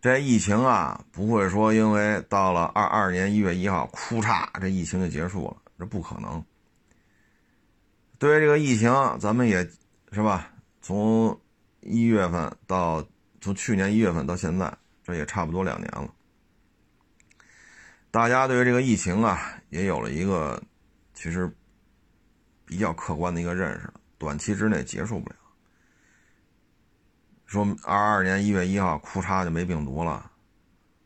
[0.00, 6.44] 这疫情啊，不会说因为到了二二年一月一号，哭嚓，这疫情就结束了，这不可能。
[8.18, 9.68] 对于这个疫情，咱们也
[10.12, 11.40] 是吧，从
[11.80, 13.04] 一月份到
[13.40, 16.08] 从去年一月份到现在，这也差不多两年了。
[18.10, 20.62] 大家对于这个疫情啊，也有了一个
[21.14, 21.52] 其实
[22.64, 23.88] 比较客观的一个认识，
[24.22, 25.36] 短期之内结束不了。
[27.44, 30.30] 说二二年一月一号，库嚓就没病毒了，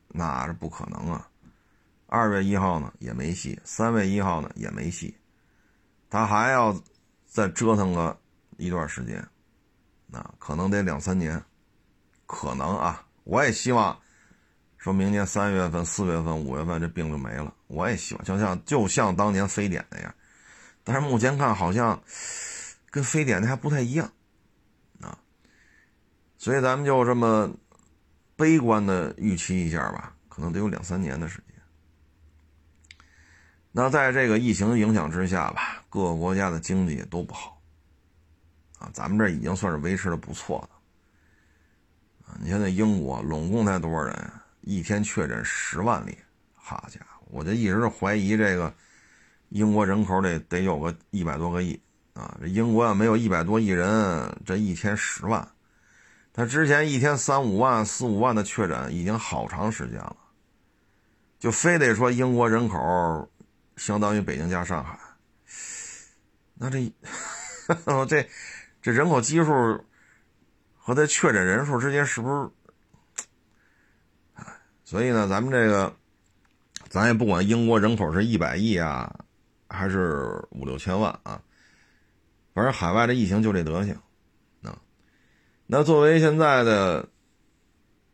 [0.09, 1.27] 那是不可能啊。
[2.05, 5.17] 二月一号呢也没戏，三月一号呢也没戏，
[6.11, 6.79] 他还要
[7.25, 8.15] 再折腾个
[8.57, 9.27] 一段时间，
[10.05, 11.43] 那可能得两三年，
[12.27, 13.99] 可能啊，我也希望。
[14.77, 20.13] 说明年三月份、四月份、五月份这病就没了，我也希望就像就像当年非典那样，
[20.83, 21.99] 但是目前看好像
[22.89, 24.11] 跟非典的还不太一样
[25.01, 25.17] 啊，
[26.37, 27.53] 所以咱们就这么
[28.35, 31.55] 悲观的预期一下吧，可能得有两三年的时间。
[33.71, 37.61] 那在这个疫情影响之下吧，各个国家的经济都不好
[38.79, 42.37] 啊，咱们这已经算是维持的不错的啊。
[42.39, 44.31] 你现在英国拢共才多少人？
[44.61, 46.17] 一天确诊十万例，
[46.53, 47.25] 好家伙！
[47.29, 48.73] 我就一直怀疑这个
[49.49, 51.79] 英国人口得得有个一百多个亿
[52.17, 52.37] 啊！
[52.41, 55.47] 这英国要没有一百多亿人，这一天十万，
[56.33, 60.15] 他之前一天三五万、四五万的确诊已经好长时间了，
[61.37, 63.29] 就非得说英国人口
[63.75, 64.99] 相当于北京加上海，
[66.55, 66.91] 那这
[68.07, 68.27] 这
[68.81, 69.85] 这人口基数
[70.75, 72.49] 和他确诊人数之间是不是？
[74.83, 75.93] 所以呢，咱们这个，
[76.87, 79.13] 咱也不管英国人口是一百亿啊，
[79.67, 81.41] 还是五六千万啊，
[82.57, 83.93] 反正海外的疫情就这德行，
[84.63, 84.81] 啊，
[85.67, 87.07] 那作为现在的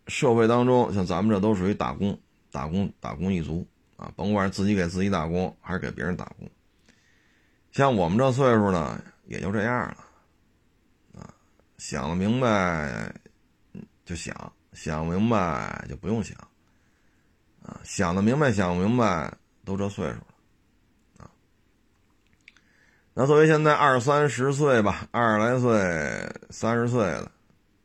[0.08, 2.20] 社会当中，像咱们这都属于打工、
[2.52, 3.66] 打工、打工一族
[3.96, 6.52] 啊，甭管是自己给自己打工，还是给别人打工，
[7.72, 9.98] 像我们这岁数呢，也就这样了，
[11.22, 11.34] 啊，
[11.78, 13.16] 想了明白
[14.04, 16.38] 就想，想明白就不用想。
[17.62, 19.34] 啊，想的明白，想不明白，
[19.64, 20.33] 都这岁数了，
[23.16, 25.78] 那作为现在二三十岁吧，二十来岁、
[26.50, 27.32] 三十岁了，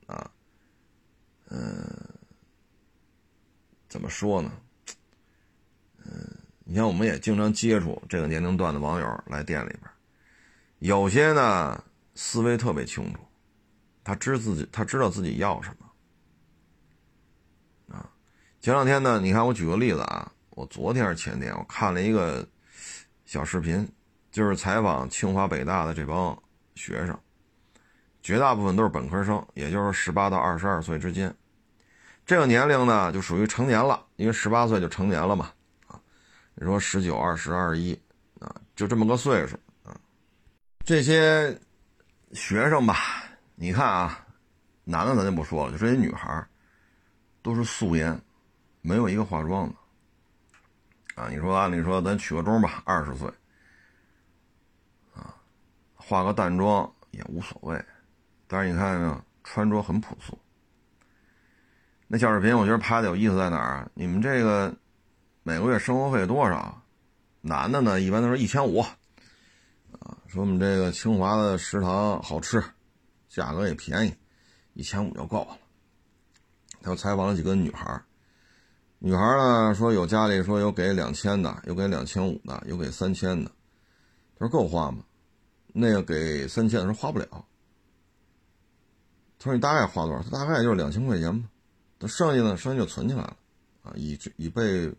[0.06, 0.30] 啊，
[1.50, 1.86] 嗯，
[3.88, 4.50] 怎么说呢？
[6.06, 6.10] 嗯，
[6.64, 9.82] 你像我们也经常接触这个年龄段的网友来店里边，
[10.78, 13.20] 有些呢思维特别清楚，
[14.02, 15.86] 他知自己，他知道自己要什么
[17.94, 18.10] 啊。
[18.62, 22.48] 前两天呢，你看我举个例子啊，我昨天是前天，我看了一个
[23.26, 23.86] 小视频，
[24.30, 26.36] 就是采访清华北大的这帮
[26.74, 27.18] 学生，
[28.22, 31.34] 绝大部分都是本科生，也就是十八到二十二岁之间。
[32.26, 35.50] 这个年龄呢，就属于成年了，因为十八岁就成年了嘛。
[35.86, 35.98] 啊，
[36.54, 37.98] 你说十九、二十、二十一
[38.38, 39.98] 啊，就这么个岁数啊。
[40.84, 41.58] 这些
[42.32, 42.96] 学生吧，
[43.54, 44.26] 你看啊，
[44.84, 46.46] 男的咱就不说了，就这些女孩
[47.40, 48.20] 都是素颜，
[48.82, 49.74] 没有一个化妆的。
[51.22, 53.26] 啊，你说按理说咱取个中吧，二十岁，
[56.09, 57.84] 化个淡妆也无所谓，
[58.46, 60.38] 但是你看没有，穿着很朴素。
[62.06, 63.90] 那小视频我觉得拍的有意思在哪儿啊？
[63.92, 64.74] 你们这个
[65.42, 66.82] 每个月生活费多少？
[67.42, 72.64] 男的呢，一般都是一千五，啊，说我们这个清华的食堂好吃，
[73.28, 74.14] 价格也便宜，
[74.72, 75.59] 一千五就够了。
[76.80, 78.02] 他又采访了几个女孩。
[78.98, 83.50] 女孩呢说有家里说有给两千的，有给两千五的，有给三千的。
[84.38, 85.04] 他说够花吗？
[85.80, 87.26] 那个给三千的说花不了。
[89.38, 90.22] 他说你大概花多少？
[90.24, 91.48] 他大概就是两千块钱吧。
[92.00, 93.36] 他剩下呢，剩下就存起来了，
[93.82, 94.92] 啊，以以备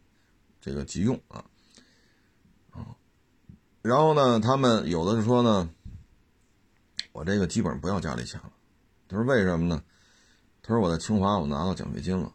[0.61, 1.43] 这个急用啊。
[2.71, 2.95] 啊，
[3.81, 5.69] 然后呢，他们有的是说呢，
[7.11, 8.51] 我这个基本上不要家里钱了。
[9.09, 9.83] 他说为什么呢？
[10.61, 12.33] 他说我在清华我拿到奖学金了。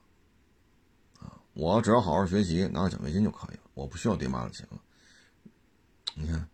[1.21, 4.79] 啊我只要好好学习，拿到奖学金就可以了，我不需要爹妈的钱了。
[6.15, 6.49] 你看，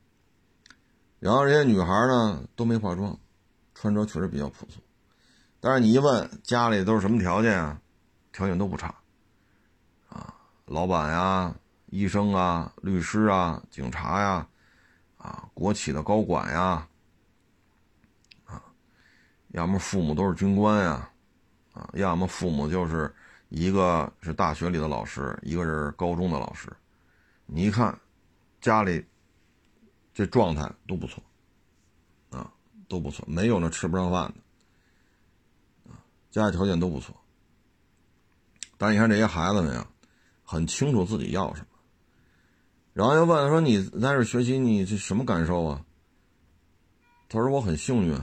[1.20, 3.16] 然后这些女孩呢都没化妆，
[3.72, 4.80] 穿着确实比较朴素。
[5.60, 7.80] 但是你一问家里都是什么条件啊？
[8.32, 8.92] 条件都不差，
[10.08, 11.54] 啊，老板呀、
[11.86, 14.48] 医生啊、律师啊、警察呀，
[15.18, 16.88] 啊，国企的高管呀，
[18.46, 18.60] 啊，
[19.48, 21.08] 要么父母都是军官呀，
[21.72, 23.14] 啊，要么父母就是。
[23.52, 26.72] 一个是大学里的老师，一个是高中的老师，
[27.46, 27.98] 你一看，
[28.60, 29.04] 家里
[30.20, 31.22] 这状态都不错，
[32.28, 32.52] 啊，
[32.88, 34.30] 都不错，没有那吃不上饭
[35.84, 35.96] 的，啊，
[36.30, 37.16] 家里条件都不错。
[38.76, 39.88] 但你看这些孩子们呀，
[40.44, 41.78] 很清楚自己要什么，
[42.92, 45.82] 然后又问说：“你在这学习，你这什么感受啊？”
[47.30, 48.20] 他说：“我很幸运，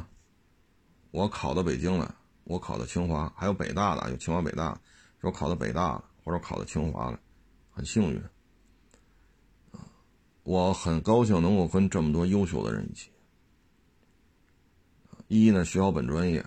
[1.09, 2.07] 我考到北京来，
[2.43, 4.79] 我考到清华，还有北大的，有清华、北大。”
[5.19, 7.19] 说考到北大了，或者考到清华了，
[7.71, 8.21] 很幸运！
[10.47, 13.11] 我很高兴能够跟这么多优秀的人一起。
[15.27, 16.41] 一呢学好本专业，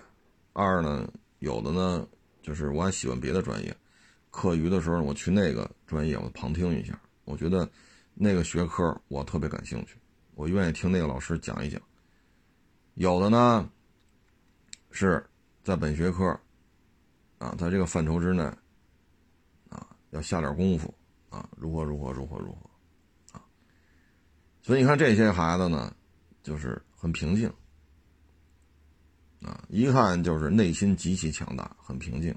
[0.53, 2.07] 二呢有的呢
[2.41, 3.77] 就是我还喜欢别的专业，
[4.31, 7.69] 课余的时候我去那个专业我旁听一下，我觉得
[8.15, 9.95] 那个学科我特别感兴趣，
[10.33, 11.79] 我愿意听那个老师讲一讲。
[12.95, 13.69] 有的呢
[14.89, 15.23] 是
[15.63, 16.27] 在本学科
[17.37, 18.41] 啊，在这个范畴之内。
[19.69, 20.91] 啊要下点功夫
[21.29, 22.70] 啊，如何如何如何如何？
[24.71, 25.93] 所以你看这些孩子呢，
[26.41, 27.51] 就是很平静
[29.43, 32.33] 啊，一看就是内心极其强大，很平静，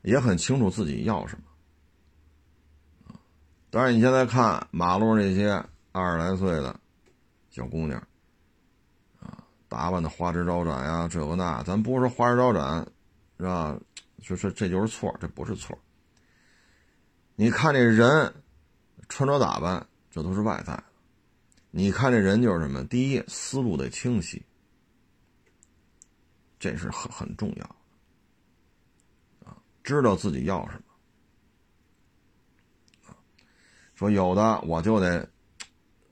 [0.00, 3.20] 也很清楚自己要什么啊。
[3.68, 5.62] 当然，你现在看马路上那些
[5.92, 6.74] 二十来岁的
[7.50, 8.02] 小姑娘
[9.20, 12.90] 啊，打扮的花枝招展呀，这个那，咱不是说花枝招展
[13.36, 13.78] 是吧？
[14.22, 15.78] 说说这就是错，这不是错。
[17.34, 18.32] 你看这人
[19.10, 20.82] 穿着打扮，这都是外在。
[21.78, 22.84] 你看这人就是什么？
[22.88, 24.44] 第一，思路得清晰，
[26.58, 27.64] 这是很很重要
[29.46, 30.82] 啊，知道自己要什么
[33.94, 35.30] 说有的我就得，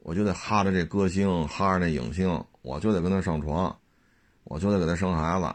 [0.02, 2.28] 我就得哈着这歌星，哈着那影星，
[2.62, 3.76] 我就得跟他上床，
[4.44, 5.52] 我就得给他生孩子，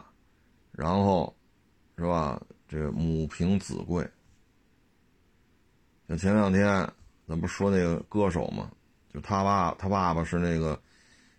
[0.72, 1.34] 然后，
[1.96, 2.38] 是吧？
[2.68, 4.06] 这母凭子贵。
[6.18, 6.86] 前两天
[7.26, 8.70] 咱不说那个歌手吗，
[9.12, 10.80] 就他爸，他爸爸是那个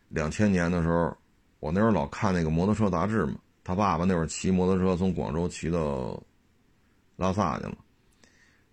[0.09, 1.15] 两千年的时候，
[1.59, 6.21] 我那时候老看那个摩托车杂志嘛，他爸爸那会儿骑摩托车从广州骑到
[7.15, 7.75] 拉萨去了，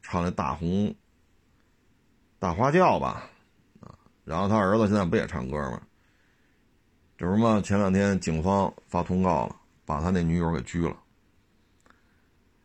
[0.03, 0.95] 唱那大红
[2.39, 3.29] 大花轿吧，
[3.81, 3.95] 啊，
[4.25, 5.81] 然后他儿子现在不也唱歌吗？
[7.17, 10.97] 这不嘛，前两天警方发通告了，把他那女友给拘了。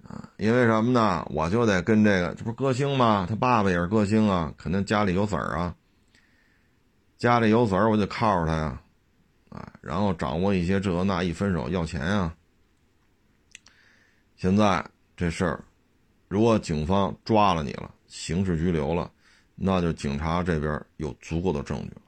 [0.07, 1.25] 啊，因为什么呢？
[1.29, 3.25] 我就得跟这个，这不是歌星吗？
[3.27, 5.75] 他爸爸也是歌星啊，肯定家里有子儿啊。
[7.17, 8.81] 家里有子儿，我就靠着他呀，
[9.49, 12.35] 啊，然后掌握一些这那，一分手要钱呀。
[14.35, 14.85] 现在
[15.15, 15.63] 这事儿，
[16.27, 19.09] 如果警方抓了你了，刑事拘留了，
[19.55, 22.01] 那就警察这边有足够的证据了，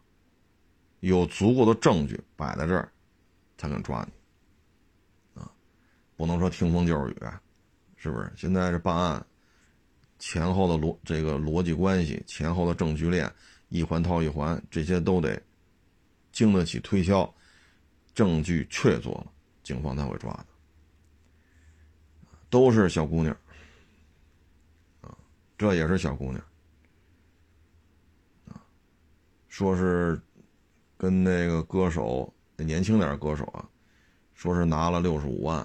[0.99, 2.91] 有足够的证据摆在这儿，
[3.57, 5.41] 才能抓你。
[5.41, 5.49] 啊，
[6.17, 7.17] 不能说听风就是雨。
[7.99, 9.25] 是不是现在这办案
[10.19, 13.31] 前后的逻这个逻辑关系，前后的证据链
[13.69, 15.41] 一环套一环，这些都得
[16.31, 17.33] 经得起推敲，
[18.13, 19.27] 证据确凿了，
[19.63, 20.45] 警方才会抓的。
[22.49, 23.35] 都是小姑娘，
[25.01, 25.17] 啊，
[25.57, 26.41] 这也是小姑娘，
[28.47, 28.63] 啊，
[29.49, 30.17] 说是
[30.95, 33.67] 跟那个歌手，年轻点歌手啊，
[34.33, 35.59] 说是拿了六十五万，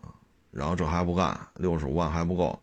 [0.00, 0.14] 啊，
[0.52, 2.62] 然后这还不干，六十五万还不够，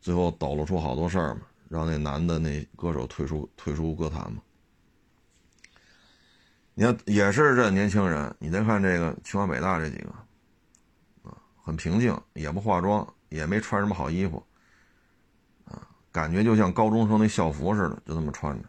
[0.00, 4.42] 最后抖露出好多事儿嘛，让那男的那歌手退出退出歌坛嘛。
[6.74, 10.10] 你看，也是这年轻人，你再看这个清华北大这几个。
[10.10, 10.22] 啊
[11.66, 14.40] 很平静，也不化妆，也没穿什么好衣服，
[15.64, 18.68] 啊，感觉就像高中生那校服似的，就这么穿着。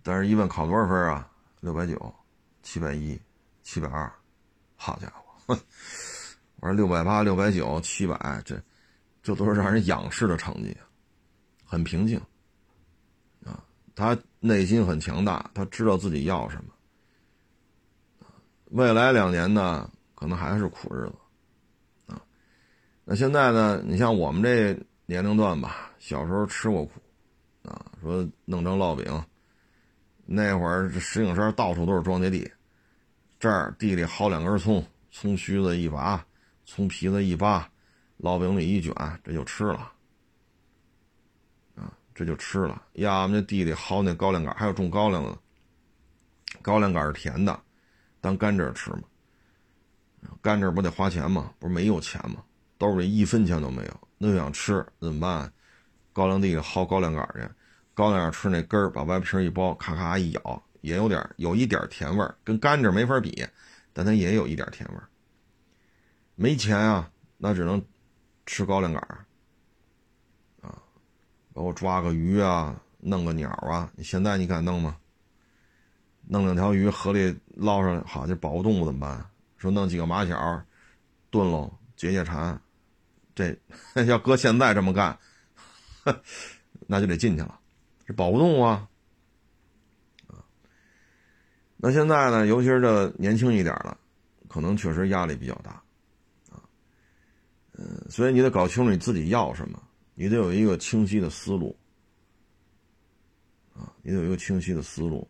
[0.00, 1.28] 但是，一问考多少分啊？
[1.58, 2.14] 六百九，
[2.62, 3.20] 七百一，
[3.64, 4.08] 七百二，
[4.76, 5.58] 好家伙！
[6.60, 8.62] 我说六百八、六百九、七百，这
[9.20, 10.86] 这都是让人仰视的成绩啊，
[11.70, 12.20] 很平静，
[13.44, 13.62] 啊，
[13.94, 16.74] 他内心很强大，他知道自己要什么。
[18.70, 21.14] 未来两年呢，可能还是苦日子。
[22.12, 22.20] 啊
[23.04, 23.80] 那现在呢？
[23.86, 26.90] 你像我们这年龄段吧，小时候吃过苦，
[27.62, 29.24] 啊，说弄张烙饼，
[30.26, 32.50] 那会儿石景山到处都是庄稼地，
[33.38, 36.26] 这儿地里薅两根葱，葱须子一拔，
[36.64, 37.70] 葱皮子一扒，
[38.18, 38.92] 烙饼里一卷，
[39.22, 39.92] 这就吃了，
[42.20, 42.82] 这就吃了。
[42.92, 45.38] 要么那地里薅那高粱杆，还有种高粱的，
[46.60, 47.58] 高粱杆是甜的，
[48.20, 49.04] 当甘蔗吃嘛，
[50.42, 51.50] 甘蔗不得花钱吗？
[51.58, 52.42] 不是没有钱吗？
[52.76, 55.50] 兜里一分钱都没有，那就想吃怎么办？
[56.12, 57.48] 高粱地里薅高粱杆去，
[57.94, 63.42] 高粱吃那根儿，把外皮一剥，咔咔一咬，也有点有一点甜味儿，跟甘蔗没法比，
[63.94, 65.08] 但它也有一点甜味儿。
[66.34, 67.82] 没钱啊，那只能
[68.44, 69.26] 吃高粱杆，
[71.52, 73.90] 包括抓个鱼啊，弄个鸟啊。
[73.96, 74.96] 你现在你敢弄吗？
[76.28, 79.24] 弄两条鱼河里捞上来，好，这保护动物怎么办？
[79.56, 80.62] 说弄几个马小
[81.30, 82.60] 炖喽，解解馋。
[83.34, 83.56] 这
[84.06, 85.16] 要搁现在这么干，
[86.86, 87.58] 那就得进去了，
[88.06, 88.88] 这保护动物啊，
[90.26, 90.44] 啊，
[91.76, 93.96] 那现在呢，尤其是这年轻一点的，
[94.48, 95.70] 可能确实压力比较大，
[96.50, 96.60] 啊，
[97.78, 99.80] 嗯，所以你得搞清楚你自己要什么，
[100.14, 101.76] 你得有一个清晰的思路，
[103.74, 105.28] 啊，你得有一个清晰的思路，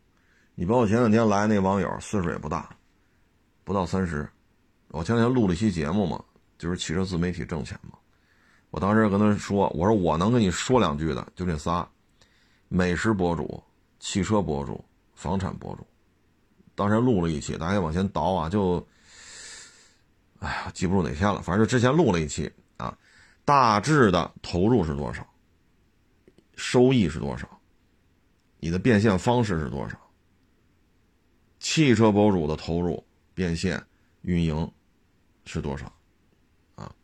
[0.55, 2.77] 你包括前两天来那网友，岁数也不大，
[3.65, 4.29] 不到三十，
[4.89, 6.25] 我前两天录了一期节目嘛。
[6.59, 7.97] 就是汽车自媒体挣钱嘛，
[8.69, 11.89] 我当时跟他说：“我说我能跟你说两句的就这仨，
[12.69, 13.65] 美食博主、
[13.99, 15.87] 汽车博主、房产博主。”
[16.77, 18.87] 当时录了一期，大家往前倒啊，就，
[20.41, 22.53] 哎呀，记不住哪天了，反正就之前录了一期，
[23.51, 25.27] 大致的投入是多少，
[26.55, 27.49] 收益是多少，
[28.61, 29.99] 你的变现方式是多少，
[31.59, 33.85] 汽车博主的投入、变现、
[34.23, 34.71] 运营
[35.47, 35.93] 是多少。
[36.77, 36.95] 啊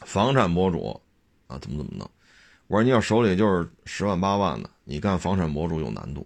[0.00, 1.00] 房产博主，
[1.46, 2.10] 啊，怎么怎么弄？
[2.66, 6.20] 我说你要手里就是十万八万的，你干房产博主有难度；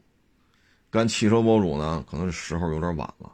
[0.90, 3.30] 干汽车博主呢，可能时候有点晚了；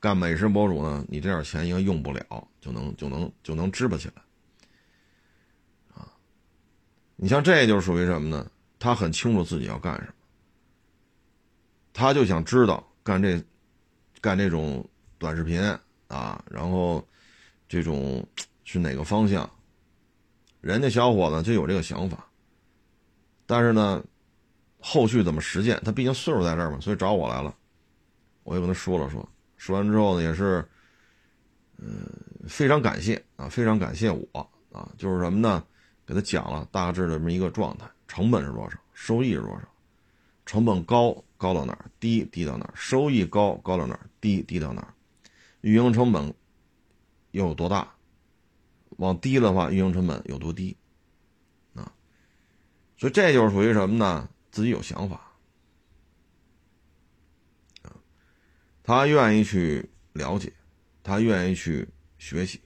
[0.00, 4.22] 干美食博主呢，你这点钱应该用不了，就能就能就能支巴起来。
[7.22, 8.50] 你像这就属于什么呢？
[8.78, 10.14] 他很清楚自己要干什么，
[11.92, 13.42] 他就想知道干这
[14.20, 14.82] 干这种
[15.18, 15.60] 短视频
[16.08, 17.06] 啊，然后
[17.68, 18.26] 这种。
[18.72, 19.50] 是哪个方向？
[20.60, 22.24] 人家小伙子就有这个想法，
[23.44, 24.00] 但是呢，
[24.78, 25.82] 后续怎么实践？
[25.84, 27.52] 他毕竟岁数在这儿嘛，所以找我来了。
[28.44, 30.64] 我也跟他说了说，说完之后呢，也是，
[31.78, 32.08] 嗯，
[32.46, 35.64] 非常感谢啊，非常感谢我啊，就是什么呢？
[36.10, 39.62] 给他讲了大致的这么一个状态，成本是多少，收益是多少？
[40.44, 41.88] 成本高高到哪儿？
[42.00, 42.72] 低低到哪儿？
[42.74, 44.10] 收益高高到哪儿？
[44.20, 44.92] 低低到哪儿？
[45.60, 46.34] 运营成本
[47.30, 47.94] 又有多大？
[48.96, 50.76] 往低的话，运营成本有多低？
[51.74, 51.92] 啊，
[52.96, 54.28] 所以这就是属于什么呢？
[54.50, 55.32] 自己有想法，
[57.82, 57.94] 啊，
[58.82, 60.52] 他愿意去了解，
[61.04, 61.88] 他愿意去
[62.18, 62.60] 学习，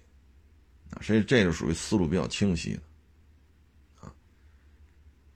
[0.93, 2.83] 啊，所以这是属于思路比较清晰的，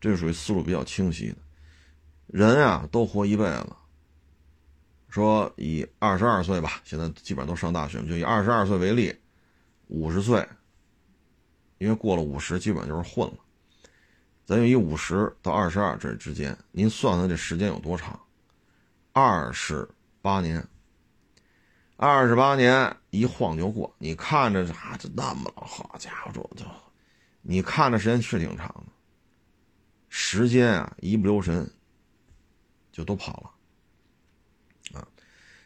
[0.01, 1.37] 这是属于思路比较清晰的。
[2.27, 3.67] 人啊，都活一辈子，
[5.09, 9.15] 说以二十二岁吧，现在基本上都上大学，就以二十二岁为例，
[9.87, 10.47] 五十岁。
[11.79, 13.39] 因为过了五十，基本上就是混了。
[14.45, 18.19] 咱就以五十到二十二这之间，您算算这时间有多长？
[19.13, 19.89] 二十
[20.21, 20.67] 八年。
[21.97, 26.71] 二十八年一晃就过，你看着啊，这那么老，好家伙，这就，
[27.43, 28.85] 你看着时间是挺长。
[30.09, 31.71] 时间啊，一不留神
[32.91, 33.33] 就都跑
[34.93, 35.07] 了啊。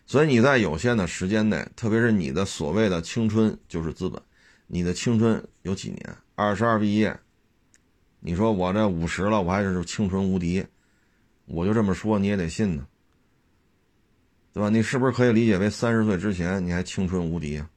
[0.06, 4.20] 所以你在有限的时间内，特别是你的所谓的青春就是资本，
[4.66, 6.16] 你的青春有几年？
[6.34, 7.18] 二十二毕业，
[8.20, 10.64] 你说我这五十了，我还是青春无敌，
[11.46, 12.86] 我就这么说你也得信呢，
[14.52, 14.68] 对吧？
[14.68, 17.70] 你是不是可以理解为三十岁之前你还青春无敌啊？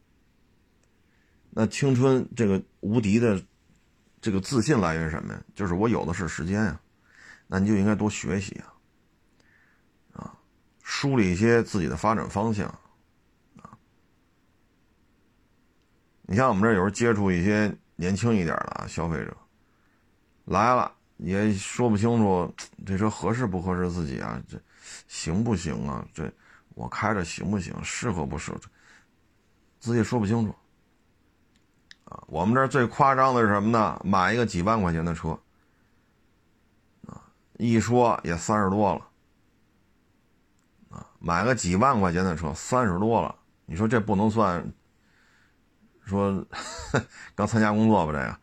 [1.51, 3.41] 那青春这个无敌的
[4.25, 5.39] 这个自信来源什么呀？
[5.53, 6.79] 就是我有的是时间呀，
[7.45, 8.59] 那你就应该多学习
[10.13, 10.35] 啊。
[10.81, 12.67] 梳理一些自己的发展方向，
[13.61, 13.77] 啊，
[16.23, 19.37] 你像我们这有时候接触一些年轻一点的啊消费者，
[20.45, 22.51] 来了也说不清楚
[22.83, 24.59] 这车合适不合适自己啊，这
[25.07, 26.03] 行不行啊？
[26.15, 26.33] 这
[26.69, 27.71] 我开着行不行？
[27.83, 28.59] 适合不适合？
[29.79, 30.55] 自己说不清楚，
[32.27, 33.99] 我们这最夸张的是什么呢？
[34.03, 35.37] 买一个几万块钱的车，
[37.07, 37.21] 啊，
[37.57, 39.01] 一说也三十多了。
[41.19, 43.35] 买个几万块钱的车，三十多了，
[43.65, 44.63] 你说这不能算？
[46.05, 46.45] 说
[47.33, 48.37] 刚参加工作吧，这个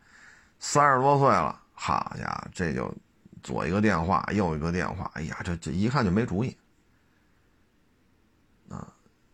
[0.59, 2.93] 三十多岁了，好家伙，这就
[3.41, 6.57] 左一个电话，右一个电话，哎呀，这这一看就没主意！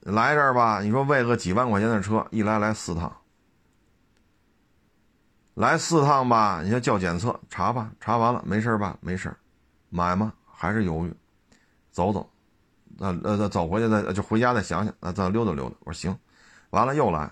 [0.00, 3.14] 来这儿吧，你说为个几万块钱的车，一来来四趟，
[5.58, 8.96] 来四趟吧，你说叫检测查吧，查完了没事吧？
[9.00, 9.36] 没事
[9.88, 10.32] 买吗？
[10.46, 11.12] 还是犹豫，
[11.90, 12.30] 走走。
[12.96, 15.74] 那呃，再走回去再就回家再想想，那再溜达溜达。
[15.80, 16.16] 我说行，
[16.70, 17.28] 完了又来。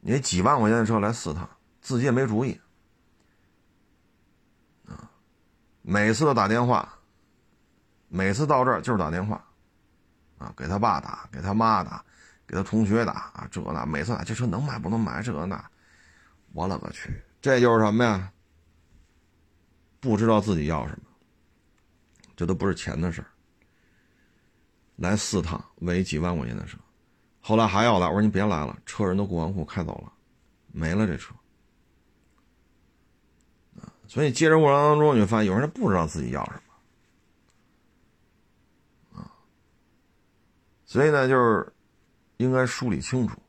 [0.00, 2.60] 你几万块钱的车来四趟，自己也没主意
[4.86, 5.10] 啊。
[5.82, 6.96] 每次都打电话，
[8.06, 9.44] 每次到这儿就是打电话
[10.38, 12.04] 啊，给他爸打，给他妈打，
[12.46, 15.70] 给他同学打啊，这那每次打这车能买不能买这那，
[16.52, 18.32] 我勒个去，这就是什么呀？
[20.00, 21.04] 不知道自己要什么。
[22.36, 23.28] 这都不是钱的事儿。
[24.96, 26.78] 来四趟，为几万块钱的车，
[27.40, 30.12] 后来还要来，我说你别来了，车人都过完户开走了，
[30.72, 31.34] 没了这车。
[34.06, 36.62] 所以接着过程当中，你就发现有人不知道自己要什
[39.12, 39.32] 么，啊，
[40.84, 41.72] 所以呢，就是
[42.36, 43.41] 应该梳理清楚，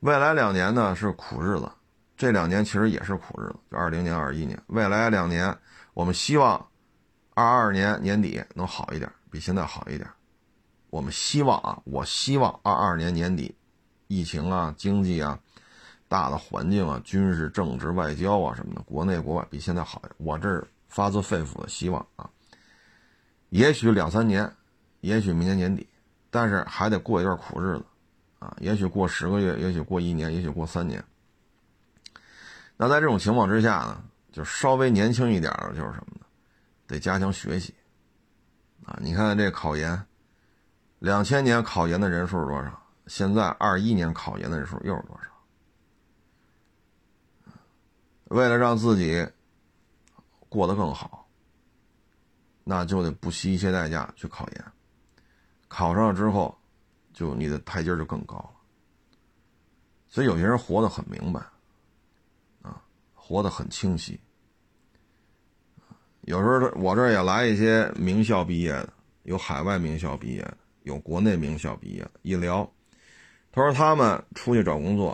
[0.00, 1.70] 未来两年呢是苦日子，
[2.16, 5.56] 这两年其实也是苦日子，就二零年、二一年，未来两年
[5.94, 6.64] 我们希望。
[7.34, 10.10] 二二年年底能好一点，比现在好一点。
[10.90, 13.54] 我们希望啊，我希望二二年年底，
[14.08, 15.38] 疫情啊、经济啊、
[16.08, 20.02] 大的环境啊、军事、政治、外交啊什么的，国内国外比现在好。
[20.16, 22.28] 我这是发自肺腑的希望啊。
[23.50, 24.52] 也许两三年，
[25.00, 25.86] 也许明年年底，
[26.32, 27.84] 但是还得过一段苦日子
[28.38, 28.56] 啊。
[28.60, 31.02] 也许过十个月，也许过一年，也许过三年。
[32.76, 36.26] 那在这种情况之下呢，就稍微年轻一点的，就是什么呢？
[36.86, 37.74] 得加强学习，
[38.84, 38.98] 啊！
[39.02, 40.06] 你看这考研，
[41.00, 42.82] 两千年考研的人数是多少？
[43.06, 45.28] 现在二一年考研的人数又是多少？
[48.24, 49.26] 为了让自己
[50.48, 51.26] 过得更好，
[52.64, 54.64] 那就得不惜一切代价去考研。
[55.68, 56.57] 考上了之后，
[57.18, 58.50] 就你的台阶就更高了。
[60.06, 61.40] 所以有些人活得很明白，
[62.62, 62.80] 啊，
[63.12, 64.20] 活得很清晰。
[66.20, 68.92] 有时候我这也来一些名校毕业的，
[69.24, 72.12] 有海外名校毕业的，有国内名校毕业的。
[72.22, 72.70] 一聊，
[73.50, 75.10] 他说他们出去找工作，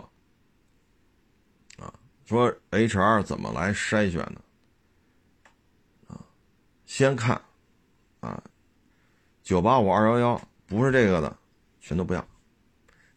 [1.79, 1.91] 啊，
[2.25, 4.41] 说 HR 怎么来筛选的？
[6.07, 6.21] 啊，
[6.85, 7.41] 先看，
[8.19, 8.43] 啊，
[9.41, 11.37] 九八五二幺幺不是这个的，
[11.85, 12.27] 全都不要。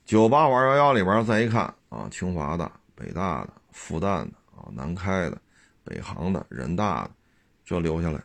[0.04, 5.40] 九八五二幺幺里边再一看，啊，清华的、北大的、复旦的、啊，南开的、
[5.82, 7.10] 北航的、人大的。
[7.64, 8.22] 这留下来，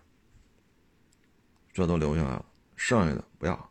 [1.71, 3.69] 这都留下来了，剩下的不要。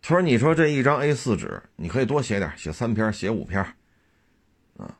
[0.00, 3.62] 他说：“你说这一张 A 四纸，你可以多写点，写三篇，写五篇，
[4.76, 4.98] 啊，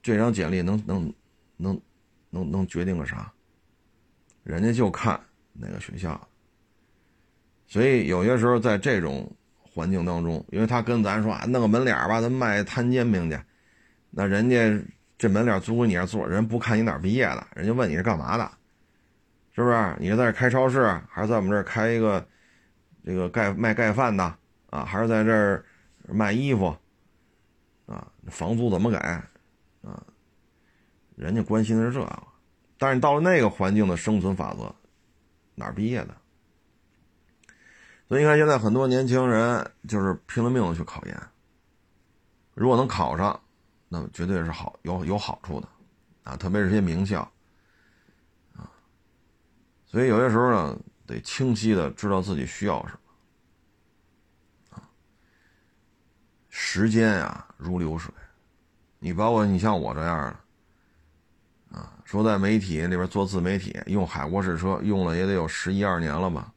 [0.00, 1.12] 这张简历能能
[1.56, 1.80] 能
[2.30, 3.32] 能能决定个啥？
[4.44, 5.20] 人家就看
[5.52, 6.28] 哪个学校。
[7.74, 13.36] 所以有些时候在这种环境当中，因为他跟咱说啊，弄个门脸吧，咱卖摊煎饼去，
[14.10, 14.80] 那人家。”
[15.16, 18.50] 这门脸租给你这做，人不看你哪毕业的，人家问你是干嘛的，
[19.52, 19.96] 是不是？
[19.98, 22.26] 你是在这开超市，还是在我们这儿开一个
[23.04, 24.24] 这个盖卖盖饭的
[24.70, 24.84] 啊？
[24.84, 25.64] 还是在这儿
[26.08, 26.76] 卖衣服
[27.86, 28.06] 啊？
[28.26, 30.04] 房租怎么给啊？
[31.14, 32.22] 人家关心的是这个，
[32.76, 34.74] 但是到了那个环境的生存法则，
[35.54, 36.14] 哪儿毕业的？
[38.14, 41.20] 所以你看，现在很多年轻人就是拼了命的去考研，
[42.54, 43.40] 如果能考上。
[43.88, 45.68] 那绝对是好有有好处的，
[46.22, 47.28] 啊，特别是些名校，
[48.56, 48.70] 啊，
[49.84, 54.76] 所以有些时候呢，得清晰的知道自己需要什么。
[54.76, 54.86] 啊，
[56.48, 58.14] 时间呀如流水，
[59.00, 60.36] 你包括你像我这样
[61.72, 66.53] 的，啊，说在媒体里边做自媒体，用海沃士车用了也得有十一二年了吧。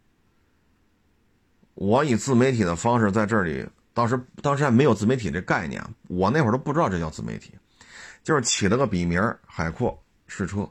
[1.78, 3.63] 我以自媒体的方式在这里，
[3.93, 7.53] 当时当时还没有自媒体这概念，我那会儿都不知道这叫自媒体，
[8.23, 10.67] 就是起了个笔名海阔试车”。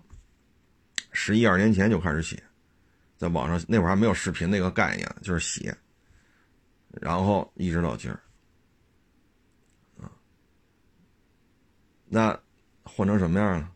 [1.12, 2.42] 十一二年前就开始写，
[3.16, 5.72] 在网上那会儿还没有视频那个概念，就是写，
[6.90, 8.20] 然后一直到今儿，
[10.02, 10.11] 啊，
[12.07, 12.36] 那
[12.82, 13.70] 混成什么样了？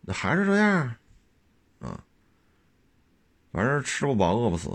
[0.00, 0.94] 那还是这样，
[1.78, 2.02] 啊，
[3.52, 4.68] 反正吃不饱饿不死，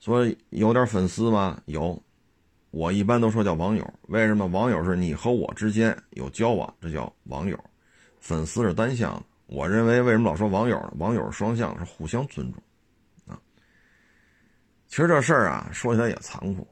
[0.00, 1.60] 所以有点粉丝吗？
[1.66, 2.02] 有，
[2.70, 3.86] 我一般都说叫网友。
[4.08, 4.46] 为什么？
[4.46, 7.56] 网友是你和我之间有交往，这叫网友，
[8.18, 9.22] 粉丝是单向的。
[9.46, 10.92] 我认为，为什么老说网友呢？
[10.96, 12.62] 网友双向，是互相尊重，
[13.26, 13.38] 啊。
[14.88, 16.66] 其实这事儿啊，说起来也残酷，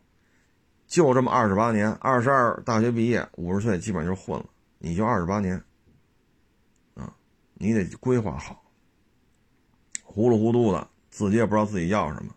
[0.86, 4.46] 就这么二十八年，二十二大学毕业，五十岁基本就混了，
[4.78, 5.62] 你就二十八年，
[6.94, 7.14] 啊，
[7.54, 8.64] 你得规划好。
[10.02, 12.32] 糊里糊涂的，自己也不知道自己要什么，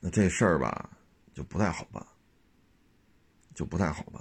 [0.00, 0.90] 那这事儿吧，
[1.34, 2.04] 就不太好办，
[3.54, 4.20] 就不太好办。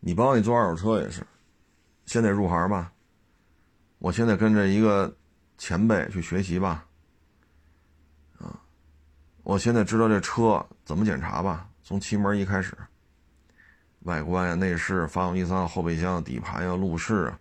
[0.00, 1.26] 你包括你做二手车也是。
[2.06, 2.90] 先得入行吧，
[3.98, 5.14] 我现在跟着一个
[5.58, 6.86] 前辈去学习吧，
[8.38, 8.58] 啊，
[9.42, 12.74] 我现在知道这车怎么检查吧，从气门一开始，
[14.04, 17.40] 外观呀、内饰、发动机舱、后备箱、底盘呀、路试啊，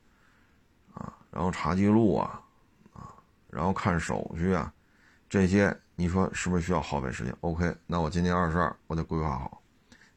[0.96, 2.44] 啊，然后查记录啊，
[2.92, 3.16] 啊，
[3.50, 4.74] 然后看手续啊，
[5.30, 9.64] 这些你说是不是需要耗费时间？OK，那我今年二十二，我得规划好，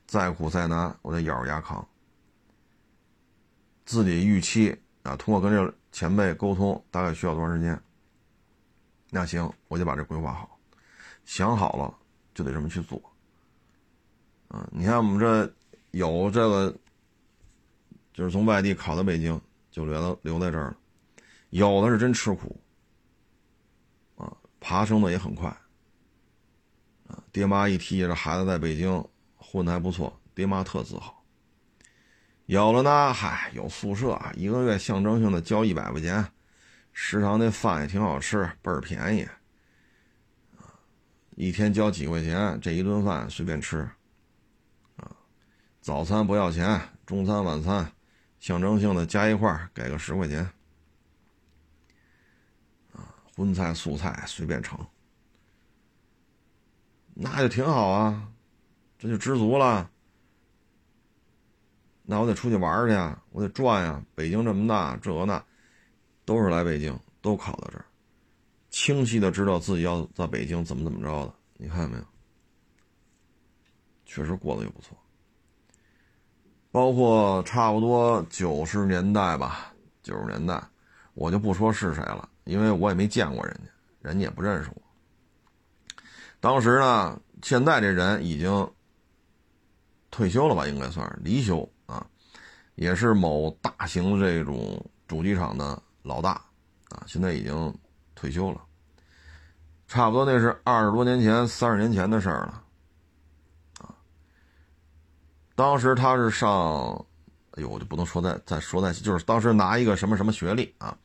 [0.07, 1.85] 再苦再难，我得咬着牙扛。
[3.87, 7.83] 自己预期啊，通过跟这前辈沟通，大概需要多长时间？
[9.09, 10.59] 那行，我就把这规划好，
[11.25, 11.99] 想好了
[12.35, 13.03] 就得这么去做。
[14.49, 15.51] 啊，你看我们这
[15.93, 16.77] 有这个，
[18.13, 20.77] 就是从外地考到北京，就留到留在这儿了；
[21.49, 22.61] 有的是真吃苦，
[24.17, 25.57] 啊，爬升的也很快。
[27.33, 29.05] 爹妈一提这孩子在北京
[29.37, 31.25] 混的还不错，爹妈特自豪。
[32.47, 36.27] 有了呢，嗨，有宿舍，一个月象征性的交一百块钱，
[36.93, 39.29] 食堂那饭也挺好吃，倍儿便宜，
[41.37, 43.89] 一天交几块钱，这一顿饭随便吃，
[44.97, 45.09] 啊，
[45.81, 47.93] 早餐不要钱，中餐晚餐，
[48.41, 50.41] 象征性的加一块给个十块钱，
[52.93, 54.77] 啊，荤菜素菜随便盛，
[57.23, 58.29] 那就挺好啊，
[58.99, 59.91] 这就知足了。
[62.03, 64.03] 那我得出去玩去啊，我得转呀。
[64.15, 65.45] 北京这么大，这那，
[66.25, 67.85] 都是来北京，都考到这儿，
[68.71, 71.35] 清晰的知道自己要在北京怎么怎么着的。
[71.59, 72.05] 你看见没有？
[74.07, 74.97] 确实过得也不错。
[76.73, 80.59] 包括差不多九十年代吧，九十年代，
[81.13, 84.83] 我就不说是谁了，因为我也没见过人家，人家也不认识我。
[86.41, 88.71] 当时呢，现在这人已经
[90.11, 92.07] 退休了吧，应该算是离休啊。
[92.77, 96.31] 也是某大型这种主机厂的老大，
[96.89, 97.75] 啊，现在已经
[98.15, 98.61] 退休了。
[99.87, 102.63] 差不多那是二十多年前、三十年前的事儿了，
[103.81, 103.95] 啊。
[105.55, 106.95] 当时他是上，
[107.51, 110.97] 哎呦，我就不能说再再说再就是当时拿一个什么什么学历啊。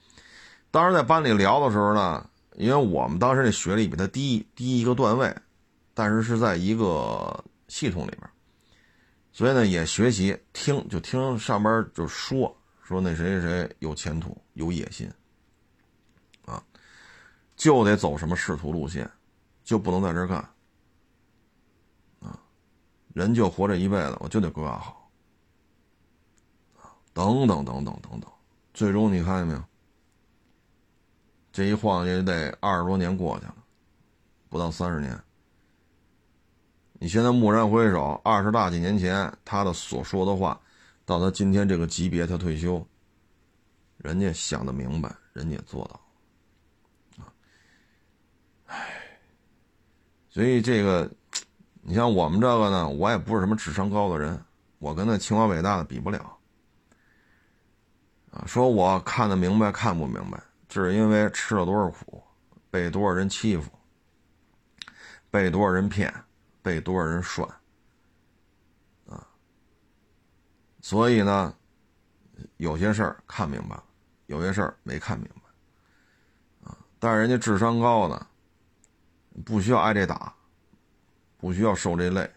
[0.72, 2.26] 当时在班里聊的时候呢，
[2.58, 5.36] 因为我们当时那学历比他低低一个段位，
[5.94, 8.22] 但是是在一个系统里边。
[9.32, 15.12] 所以呢，也学习听，就听上边就说说那谁谁谁有前途、有野心，
[16.46, 16.64] 啊，
[17.58, 19.12] 就得走什么仕途路线，
[19.66, 20.38] 就不能在这干，
[22.22, 22.40] 啊，
[23.14, 25.12] 人就活这一辈子，我就得规划好，
[26.78, 28.32] 啊，等等等等等等，
[28.74, 29.62] 最终你看见没有？
[31.56, 33.56] 这一晃也得二十多年过去了，
[34.50, 35.18] 不到三十年。
[37.00, 40.60] 你现在蓦然回首，二十大几年前他的所说的话，
[41.06, 42.86] 到他今天这个级别，他退休，
[44.00, 47.32] 人家想的明白，人家也做到，啊，
[48.66, 49.18] 唉，
[50.30, 51.10] 所以这个，
[51.84, 54.38] 你像我们这个呢，我也不是什么智商高的人，
[54.80, 56.38] 我跟那清华北大的比不了，
[58.32, 60.38] 啊，说我看得明白看不明白，
[60.84, 62.24] 是因为吃了多少苦，
[62.70, 63.72] 被多少人欺负，
[65.30, 66.14] 被多少人骗。
[66.66, 67.48] 被多少人涮
[69.06, 69.28] 啊？
[70.82, 71.56] 所以呢，
[72.58, 73.80] 有些事儿看明白，
[74.26, 76.76] 有些事儿没看明白啊。
[76.98, 78.28] 但是人家智商高呢，
[79.46, 80.34] 不需要挨这打，
[81.38, 82.28] 不需要受这累，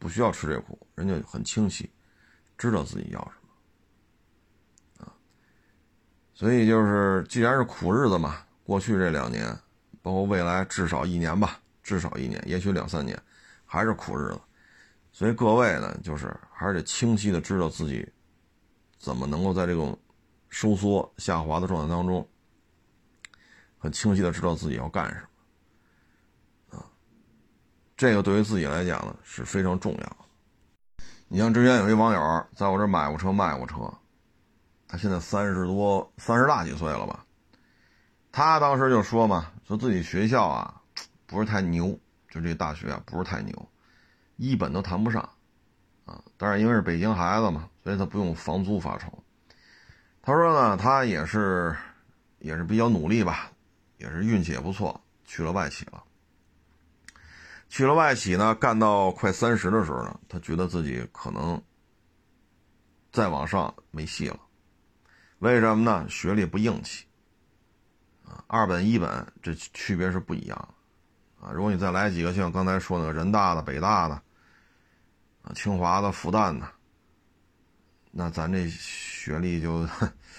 [0.00, 1.88] 不需要吃这苦，人家很清晰，
[2.58, 3.43] 知道自己要什么，
[6.34, 9.56] 所以就是既然是苦日子嘛，过去这两年，
[10.02, 13.16] 包括未来至少一年吧，至少一年，也许两三年，
[13.64, 14.40] 还是苦日子，
[15.12, 18.06] 所以各位呢，就是还是得清晰的知道自己
[18.98, 19.96] 怎么能够在这种
[20.48, 22.28] 收缩下滑的状态当中。
[23.78, 25.20] 很清晰的知道自己要干什
[26.70, 26.86] 么，啊，
[27.96, 30.16] 这个对于自己来讲呢是非常重要。
[31.28, 33.92] 你像之前有一网友在我这买过车卖过车，
[34.94, 37.26] 他现在三十多三十大几岁了吧？
[38.30, 40.80] 他当时就说嘛，说自己学校啊
[41.26, 41.98] 不是太牛，
[42.30, 43.68] 就这大学啊不是太牛，
[44.36, 45.20] 一本都谈不上，
[46.04, 49.12] 啊，但是因为是北京孩子嘛，所以他不用房租发愁。
[50.22, 51.74] 他说呢，他也是
[52.38, 53.50] 也是比较努力吧。
[53.98, 56.04] 也是运气也不错，去了外企了。
[57.68, 61.60] 去了外企呢，干到快三十的时候呢，他觉得自己可能
[63.10, 64.38] 再往上没戏了。
[65.44, 66.08] 为什么呢？
[66.08, 67.04] 学历不硬气
[68.24, 70.74] 啊，二本一本这区别是不一样
[71.38, 71.52] 啊。
[71.52, 74.14] 如果你再来几个像刚才说那个人大的、北大的
[75.42, 76.66] 啊、清华的、复旦的，
[78.10, 79.86] 那咱这学历就，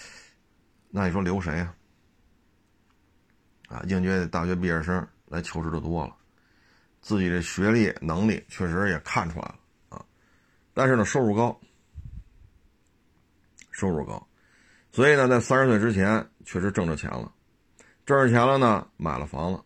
[0.90, 1.76] 那你说留谁啊？
[3.70, 6.16] 啊，应届大学毕业生来求职的多了，
[7.00, 10.04] 自己的学历能力确实也看出来了啊，
[10.74, 11.62] 但是呢，收入高，
[13.70, 14.28] 收入高，
[14.96, 17.30] 所以呢，在三十岁之前确实挣着钱了，
[18.06, 19.66] 挣着钱了呢，买了房了，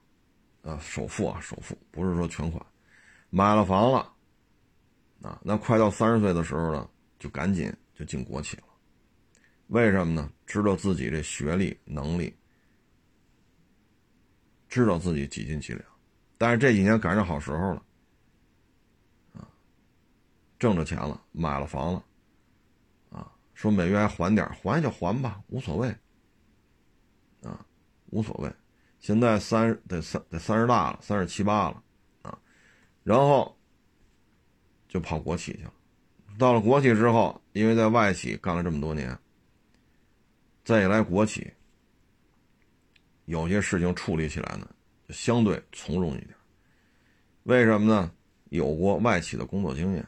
[0.64, 2.66] 啊，首付啊，首付不是说全款，
[3.30, 4.12] 买了房了，
[5.22, 8.64] 啊，那快到三十岁的时候呢，就赶紧就进国企了，
[9.68, 10.32] 为什么呢？
[10.48, 12.36] 知道自己这学历能力。
[14.68, 15.84] 知道自己几斤几两，
[16.40, 17.84] 但是这几年赶上好时候了，
[19.34, 19.46] 啊，
[20.58, 22.04] 挣着钱了，买了房了，
[23.60, 25.94] 说每月还点还就还吧，无所谓，
[27.44, 27.60] 啊，
[28.06, 28.50] 无所谓。
[29.00, 31.84] 现在三得三得三十大了，三十七八了，
[32.22, 32.40] 啊，
[33.04, 33.54] 然后
[34.88, 35.74] 就跑国企去了。
[36.38, 39.20] 到了国企之后，因为在外企干了这么多年，
[40.64, 41.52] 再一来国企。
[43.26, 44.74] 有些事情处理起来呢，
[45.06, 46.34] 就相对从容一点。
[47.44, 48.10] 为什么呢？
[48.52, 50.08] 有过外企的工作经验，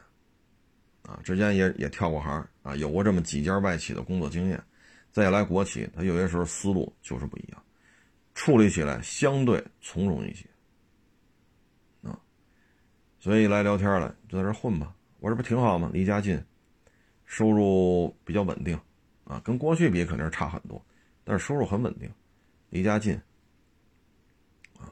[1.02, 4.62] 啊，之前也也跳过行啊，有过这么几家外企的工作经验，
[5.10, 7.62] 再来国企，他有些时候思路就是不一样，
[8.34, 10.46] 处理起来相对从容一些，
[12.02, 12.18] 啊，
[13.18, 14.94] 所以来聊天了，就在这混吧。
[15.18, 15.90] 我这不挺好吗？
[15.92, 16.42] 离家近，
[17.24, 18.78] 收入比较稳定，
[19.24, 20.84] 啊，跟过去比肯定是差很多，
[21.24, 22.10] 但是收入很稳定。
[22.70, 23.14] 离家近，
[24.78, 24.90] 啊，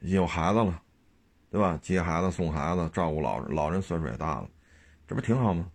[0.00, 0.82] 有孩子了，
[1.50, 1.78] 对吧？
[1.82, 4.48] 接孩子、送孩子、照顾老人，老人岁数也大了，
[5.06, 5.70] 这不挺好吗？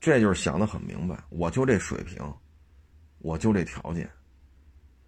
[0.00, 2.22] 这就是想的很明白，我就这水平，
[3.18, 4.08] 我就这条件，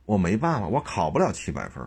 [0.04, 1.86] 我没办法，我考不了七百分，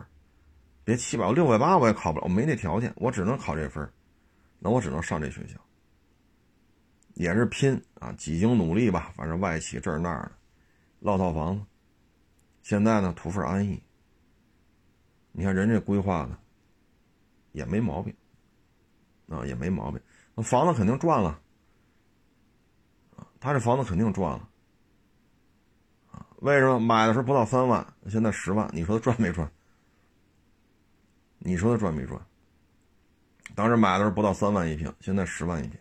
[0.84, 3.86] 别七百，我六百八我也考不了，我没那条件，我只能考这分，
[4.58, 5.60] 那我只能上这学校，
[7.14, 10.32] 也是拼啊，几经努力吧，反正外企这儿那儿的，
[11.00, 11.64] 落套房子。
[12.62, 13.78] 现在呢，图份安逸。
[15.32, 16.38] 你看人家规划的
[17.52, 18.14] 也没毛病，
[19.28, 20.00] 啊，也没毛病。
[20.34, 21.38] 那房子肯定赚了，
[23.44, 24.48] 他这房子肯定赚了，
[26.36, 28.66] 为什么买的时候不到三万，现在十万？
[28.72, 29.52] 你说他赚没赚？
[31.40, 32.18] 你说他赚没赚？
[33.54, 35.78] 当时买的时候不到三万一平，现在十万一平，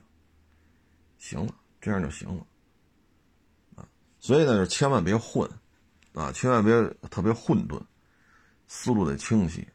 [1.17, 2.45] 行了，这样就行了，
[3.77, 3.87] 啊，
[4.19, 5.49] 所以呢，就千万别混。
[6.13, 6.73] 啊，千万别
[7.09, 7.81] 特别混沌，
[8.67, 9.65] 思路得清晰。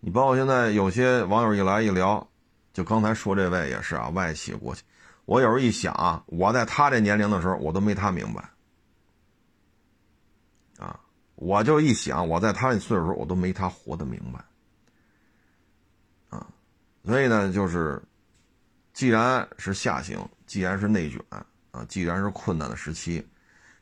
[0.00, 2.26] 你包括现在有些网友一来一聊，
[2.72, 4.82] 就刚才说这位也是啊，外企国企。
[5.28, 8.48] 我有时候一想啊，我在他这年龄的时候，我都没他明白。
[10.78, 10.98] 啊，
[11.34, 14.42] 我就一想，我在他那岁数时候，我都没他活得明白。
[16.30, 16.46] 啊，
[17.04, 18.02] 所以呢，就是，
[18.94, 23.22] 既然是下行，既然是内卷啊，既然是困难的时期，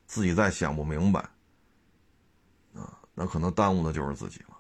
[0.04, 1.20] 自己再想不明白。
[2.74, 4.56] 啊那可能耽误的就是自己了。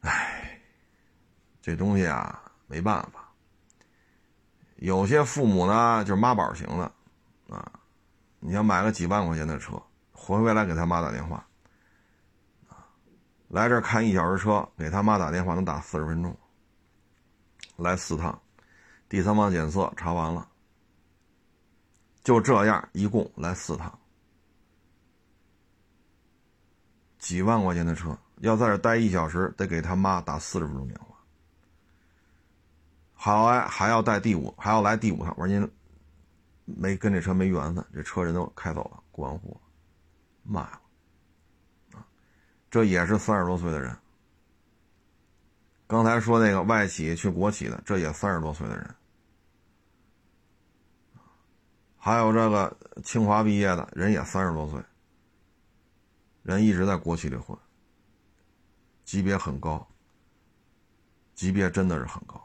[0.00, 0.58] 哎，
[1.60, 3.23] 这东西啊，没办法。
[4.84, 6.92] 有些父母呢，就是妈宝型的，
[7.48, 7.72] 啊，
[8.38, 9.82] 你要买个几万块钱的车，
[10.12, 11.36] 回回来给他妈打电话，
[12.68, 12.84] 啊，
[13.48, 16.36] 来这儿看一小时车，给他妈打电话能打四十分钟，
[17.76, 18.38] 来四趟，
[19.08, 20.46] 第三方检测查完了，
[22.22, 23.98] 就这样，一共来四趟。
[27.18, 31.13] 几万块钱的车，要在这待一小时，得给他妈打四十分钟电话。
[33.24, 35.34] 好来还要带第五，还要来第五趟。
[35.38, 35.66] 我说您
[36.66, 39.58] 没跟这车没缘分，这车人都开走了，过完户，
[40.42, 40.80] 卖了。
[41.94, 42.06] 啊，
[42.70, 43.96] 这也是三十多岁的人。
[45.86, 48.94] 刚才说那个外企去国企的，这也三十多岁的人。
[51.96, 54.78] 还有这个清华毕业的人也三十多岁，
[56.42, 57.56] 人一直在国企里混，
[59.02, 59.88] 级别很高，
[61.34, 62.43] 级别真的是很高。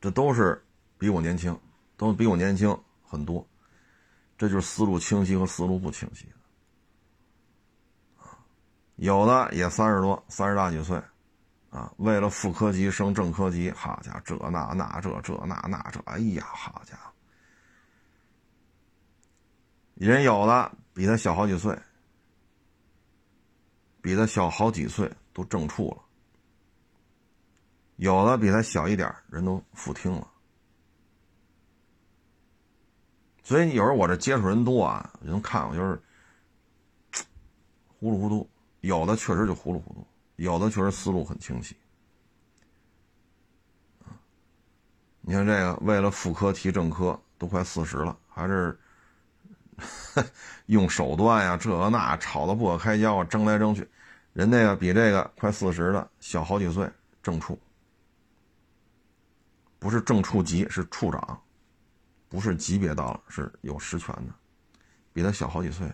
[0.00, 0.64] 这都是
[0.96, 1.58] 比我年轻，
[1.96, 3.46] 都比我年轻很多，
[4.36, 6.32] 这就是思路清晰和思路不清晰的
[8.96, 11.00] 有的也三十多，三十大几岁，
[11.70, 17.12] 啊，为了副科级升正科级，好家伙，这那那这这那那这，哎呀，好家伙，
[19.94, 21.78] 人有的比他小好几岁，
[24.00, 26.07] 比他小好几岁都正处了。
[27.98, 30.26] 有的比他小一点人都复听了，
[33.42, 36.00] 所以有时候我这接触人多啊，人看我就是
[37.98, 38.48] 糊里糊涂，
[38.82, 41.76] 有的确实就糊里糊涂，有的确实思路很清晰。
[45.20, 48.78] 你看这个，为了副科提正科，都快四十了，还是
[50.66, 53.86] 用手段呀，这那吵得不可开交，争来争去，
[54.34, 56.88] 人那个比这个快四十的小好几岁，
[57.20, 57.58] 正处。
[59.78, 61.42] 不是正处级，是处长，
[62.28, 64.34] 不是级别到了，是有实权的，
[65.12, 65.90] 比他小好几岁。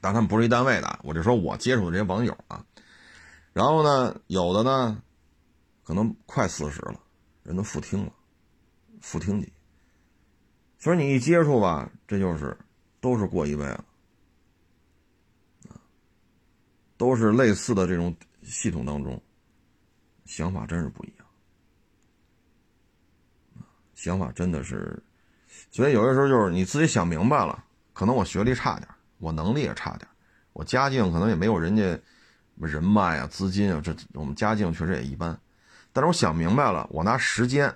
[0.00, 2.64] 但他们不是一单位的，我就说我接触的这些网友啊。
[3.52, 5.02] 然后呢，有的呢，
[5.82, 7.00] 可能快四十了，
[7.42, 8.12] 人都副厅了，
[9.00, 9.52] 副厅级。
[10.78, 12.56] 所以你一接触吧，这就是
[13.00, 13.84] 都是过一辈了，
[16.96, 19.22] 都是类似的这种系统当中，
[20.26, 21.23] 想法真是不一样。
[24.04, 25.02] 想法真的是，
[25.70, 28.86] 所以有的时候就是你自己想明白了，可能我学历差点，
[29.16, 30.06] 我能力也差点，
[30.52, 31.98] 我家境可能也没有人家
[32.56, 35.34] 人脉啊、资金啊，这我们家境确实也一般。
[35.90, 37.74] 但是我想明白了，我拿时间，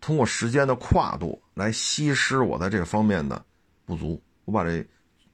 [0.00, 3.40] 通过时间的跨度来稀释我在这方面的
[3.84, 4.84] 不足，我把这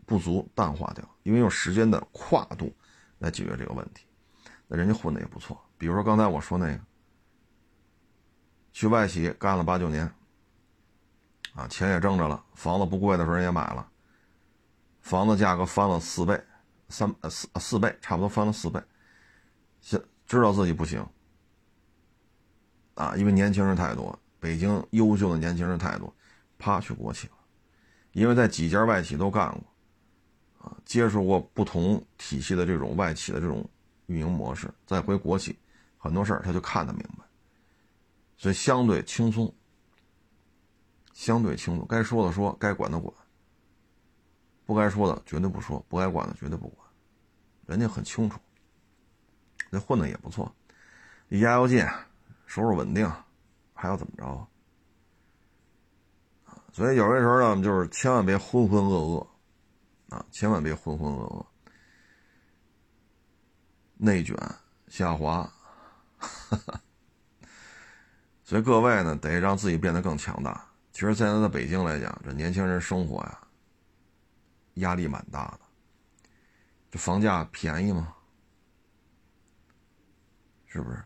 [0.04, 2.70] 不足淡化掉，因为用时间的跨度
[3.18, 4.04] 来解决这个问题，
[4.68, 5.58] 那人家混的也不错。
[5.78, 6.80] 比如说刚才我说那个。
[8.72, 10.10] 去外企干了八九年，
[11.54, 13.88] 啊，钱也挣着了，房子不贵的时候也买了，
[15.00, 16.40] 房子价格翻了四倍，
[16.88, 18.80] 三呃四四倍，差不多翻了四倍，
[19.80, 21.04] 现知道自己不行，
[22.94, 26.14] 啊，因为年轻人太多，北京优秀的年轻人太多，
[26.56, 27.34] 啪去国企了，
[28.12, 33.68] 因为在几家外企都干过，啊，接触过不同体系的这种外企的这种
[34.06, 35.58] 运营模式，再回国企，
[35.98, 37.24] 很多事儿他就看得明白。
[38.40, 39.54] 所以相对轻松，
[41.12, 43.14] 相对轻松，该说的说，该管的管，
[44.64, 46.88] 不该说的绝对不说，不该管的绝对不管，
[47.66, 48.40] 人家很清楚，
[49.68, 50.50] 那混的也不错，
[51.28, 51.84] 离家又近，
[52.46, 53.06] 收入稳定，
[53.74, 54.48] 还要怎么着？
[56.72, 59.28] 所以有的时候呢，就是千万别浑浑噩
[60.08, 61.46] 噩，啊，千万别浑浑噩噩，
[63.98, 64.34] 内卷
[64.88, 65.42] 下滑，
[66.16, 66.80] 哈哈。
[68.50, 70.60] 所以各位呢，得让自己变得更强大。
[70.90, 73.38] 其实现在在北京来讲，这年轻人生活呀，
[74.74, 75.60] 压力蛮大的。
[76.90, 78.12] 这房价便宜吗？
[80.66, 81.00] 是不是？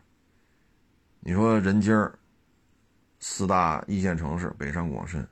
[1.19, 2.17] 你说人今儿，
[3.19, 5.23] 四大一线城市，北上广深，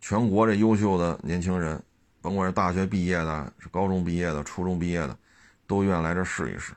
[0.00, 1.78] 全国这优秀的年轻人，
[2.22, 5.14] 甭管是大学毕业的，是高中毕业的，初中毕业的，
[5.66, 6.72] 都愿来这试一试。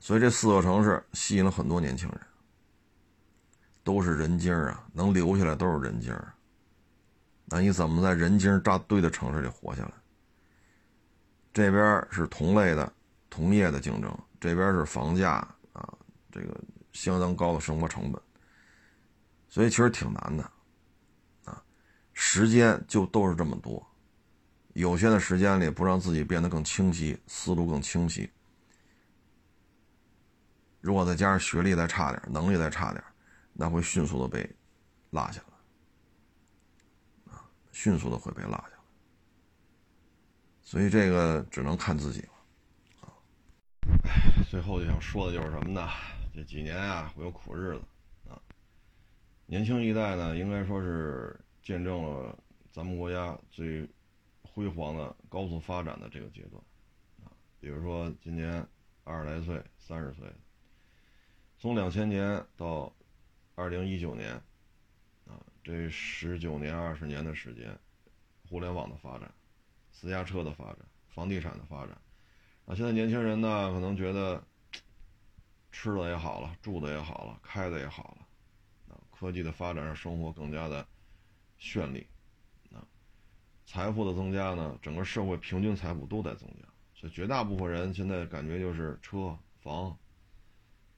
[0.00, 2.20] 所以这四个城市吸引了很多年轻人，
[3.84, 6.32] 都是人精儿啊，能留下来都是人精儿。
[7.44, 9.92] 那你怎么在人精扎堆的城市里活下来？
[11.52, 12.90] 这边是同类的、
[13.28, 15.32] 同业的竞争，这边是房价
[15.72, 15.92] 啊，
[16.32, 16.58] 这个
[16.92, 18.22] 相当高的生活成本，
[19.48, 20.50] 所以其实挺难的，
[21.44, 21.62] 啊，
[22.14, 23.86] 时间就都是这么多，
[24.72, 28.30] 有限的时间里不让自己变得更清晰，思路更清晰。
[30.80, 33.04] 如果再加上学历再差点，能力再差点，
[33.52, 34.48] 那会迅速的被
[35.10, 35.42] 落下
[37.26, 38.74] 来，啊，迅速的会被落下来。
[40.62, 42.32] 所以这个只能看自己了，
[43.00, 43.12] 啊。
[44.48, 45.88] 最后就想说的就是什么呢？
[46.32, 47.82] 这几年啊，会有苦日子，
[48.30, 48.40] 啊。
[49.46, 52.38] 年轻一代呢，应该说是见证了
[52.70, 53.88] 咱们国家最
[54.42, 56.62] 辉煌的高速发展的这个阶段
[57.24, 58.64] 啊，比如说今年
[59.02, 60.32] 二十来岁、三十岁，
[61.60, 62.90] 从两千年到
[63.54, 64.32] 二零一九年
[65.26, 67.78] 啊，这十九年、二十年的时间，
[68.48, 69.30] 互联网的发展、
[69.92, 70.78] 私家车的发展、
[71.10, 71.90] 房地产的发展
[72.64, 74.42] 啊，现在年轻人呢，可能觉得
[75.70, 80.88] 吃的也好了，住的也好了，开的也好了啊，科技的发展让生活更加的
[81.60, 82.06] 绚丽。
[82.72, 82.80] 啊
[83.66, 89.94] 财富的增加呢，整个社会平均财富都在增加，所以绝大部分人现在感觉就是车、房，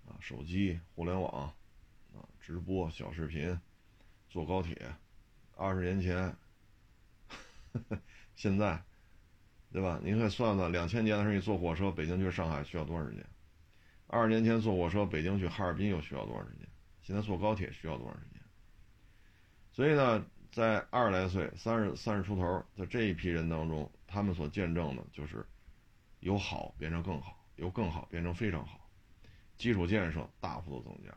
[0.07, 1.55] 啊，手机、互联网，
[2.15, 3.61] 啊，直播、小视频，
[4.29, 4.95] 坐高铁。
[5.57, 6.37] 二十年前，
[8.35, 8.83] 现在，
[9.73, 10.01] 对吧？
[10.03, 13.25] 您可以算算，两千年的时候你坐火车北京去上海需要多长时间？
[14.07, 16.69] 二十年前坐火车北京去哈尔滨又需要多长时间？
[17.03, 18.43] 现在坐高铁需要多长时间？
[19.73, 20.25] 所以呢？
[20.53, 25.47] 在二十来岁、三十三十出头，的这一批人当中，他们所见证的就是
[26.21, 28.82] 由好变成更好，由更好变成非常好，
[29.59, 31.17] 基础建设大幅度增加，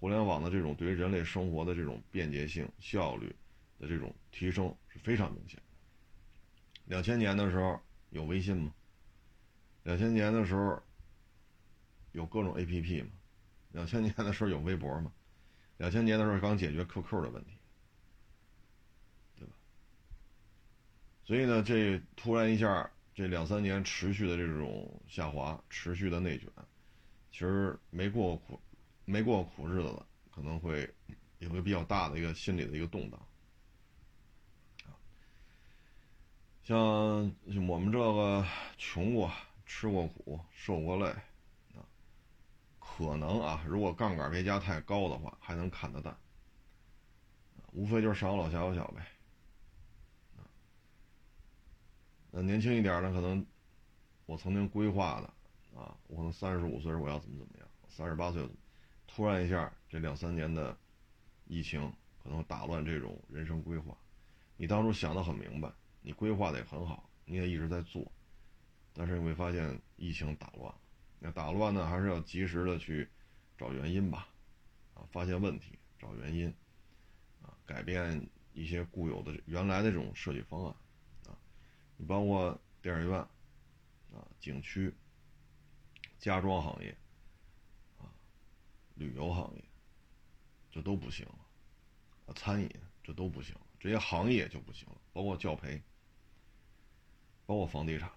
[0.00, 3.34] 互联网的这种对于人类生活的这种便捷性、效率
[3.78, 5.60] 的这种提升是非常明显。
[6.86, 7.80] 两千年的时候
[8.10, 8.72] 有微信吗？
[9.84, 10.82] 两千年的时候
[12.12, 13.10] 有各种 APP 吗？
[13.72, 15.12] 两千年的时候有微博吗？
[15.78, 17.50] 两千年的时候刚解决 QQ 的问题。
[19.38, 19.52] 对吧
[21.24, 26.48] 所以呢，这突然一下，这两三年持续的这种下滑，持续的内卷，
[27.32, 28.60] 其实没过过苦，
[29.06, 30.88] 没过过苦日子的，可能会
[31.38, 33.18] 有个比较大的一个心理的一个动荡。
[36.62, 36.78] 像
[37.66, 38.46] 我们这个
[38.78, 39.32] 穷过、
[39.66, 41.06] 吃过苦、受过累，
[41.74, 41.82] 啊，
[42.78, 46.16] 可能啊，如果杠杆别加太高的话，还能看得淡。
[47.72, 49.06] 无非就是上有老下有小呗。
[52.30, 53.10] 那年轻一点的？
[53.10, 53.44] 可能
[54.26, 55.34] 我曾经规划的
[55.74, 58.48] 啊，我可能三十五岁我要怎么怎么样，三十八岁
[59.06, 60.76] 突然一下这两三年的
[61.46, 61.92] 疫情
[62.22, 63.96] 可能打乱这种人生规划。
[64.56, 68.10] 你当初想的很明白，你规划的也很好，你也一直在做，
[68.92, 70.72] 但是你会发现疫情打乱。
[71.18, 73.08] 那打乱呢，还是要及时的去
[73.56, 74.28] 找原因吧，
[74.94, 76.48] 啊，发现问题，找原因，
[77.40, 80.74] 啊，改变一些固有的原来的这种设计方案。
[81.26, 81.38] 啊，
[81.96, 83.18] 你包括电影院，
[84.12, 84.92] 啊，景区、
[86.22, 86.96] 家装行业，
[87.98, 88.06] 啊，
[88.94, 89.64] 旅游行业，
[90.70, 91.38] 这都不行了，
[92.26, 92.70] 啊，餐饮
[93.02, 94.96] 这都不行，这些行业就不行了。
[95.12, 95.82] 包括教培，
[97.44, 98.08] 包括房地产。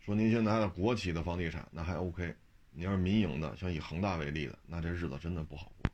[0.00, 2.34] 说您现在的国企的房地产那还 OK，
[2.72, 5.88] 你要是民营的，像以恒大为例的，那这日子真的不好过。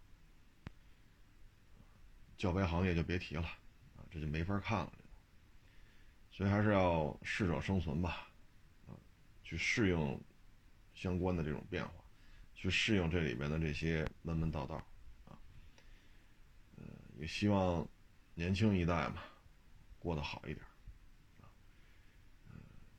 [2.39, 3.43] 教培行业就别提了，
[3.97, 4.93] 啊，这就没法看了。
[6.33, 8.31] 所以还是要适者生存吧，
[8.87, 8.97] 啊，
[9.45, 10.19] 去适应
[10.99, 11.93] 相关的这种变化，
[12.57, 14.75] 去适应这里边的这些门门道道，
[15.29, 15.39] 啊，
[16.77, 16.83] 呃，
[17.21, 17.87] 也希望
[18.35, 19.23] 年轻一代嘛
[20.01, 20.67] 过得好一点，
[21.41, 21.47] 啊，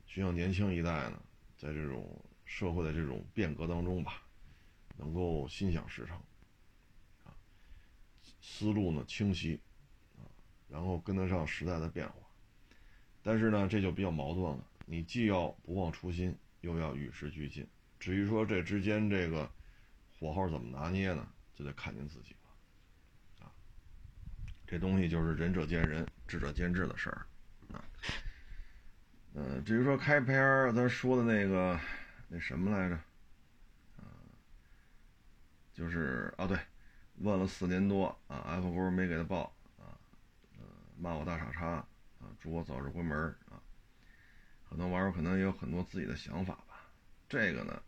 [0.07, 1.21] 希望年轻一代呢，
[1.57, 4.23] 在这种社会的这种变革当中吧，
[4.95, 6.15] 能够心想事成，
[7.25, 7.35] 啊，
[8.41, 9.59] 思路呢清晰，
[10.15, 10.23] 啊，
[10.69, 12.15] 然后跟得上时代的变化。
[13.21, 14.65] 但是呢，这就比较矛盾了。
[14.85, 17.67] 你既要不忘初心，又要与时俱进。
[17.99, 19.49] 至于说这之间这个
[20.17, 23.45] 火候怎么拿捏呢，就得看您自己了。
[23.45, 23.51] 啊，
[24.65, 27.25] 这东西就是仁者见仁，智者见智的事儿。
[27.73, 27.83] 啊，
[29.33, 31.79] 嗯，至于说开篇咱说的那个
[32.27, 32.95] 那什么来着？
[33.97, 34.03] 啊，
[35.73, 36.57] 就是啊，对，
[37.17, 39.99] 问了四年多啊，F 勾没给他报啊，
[40.57, 40.65] 呃，
[40.97, 41.85] 骂我大傻叉。
[42.21, 43.17] 啊，祝我早日关门
[43.49, 43.63] 啊！
[44.65, 46.91] 很多网友可能也有很多自己的想法吧。
[47.29, 47.81] 这个呢，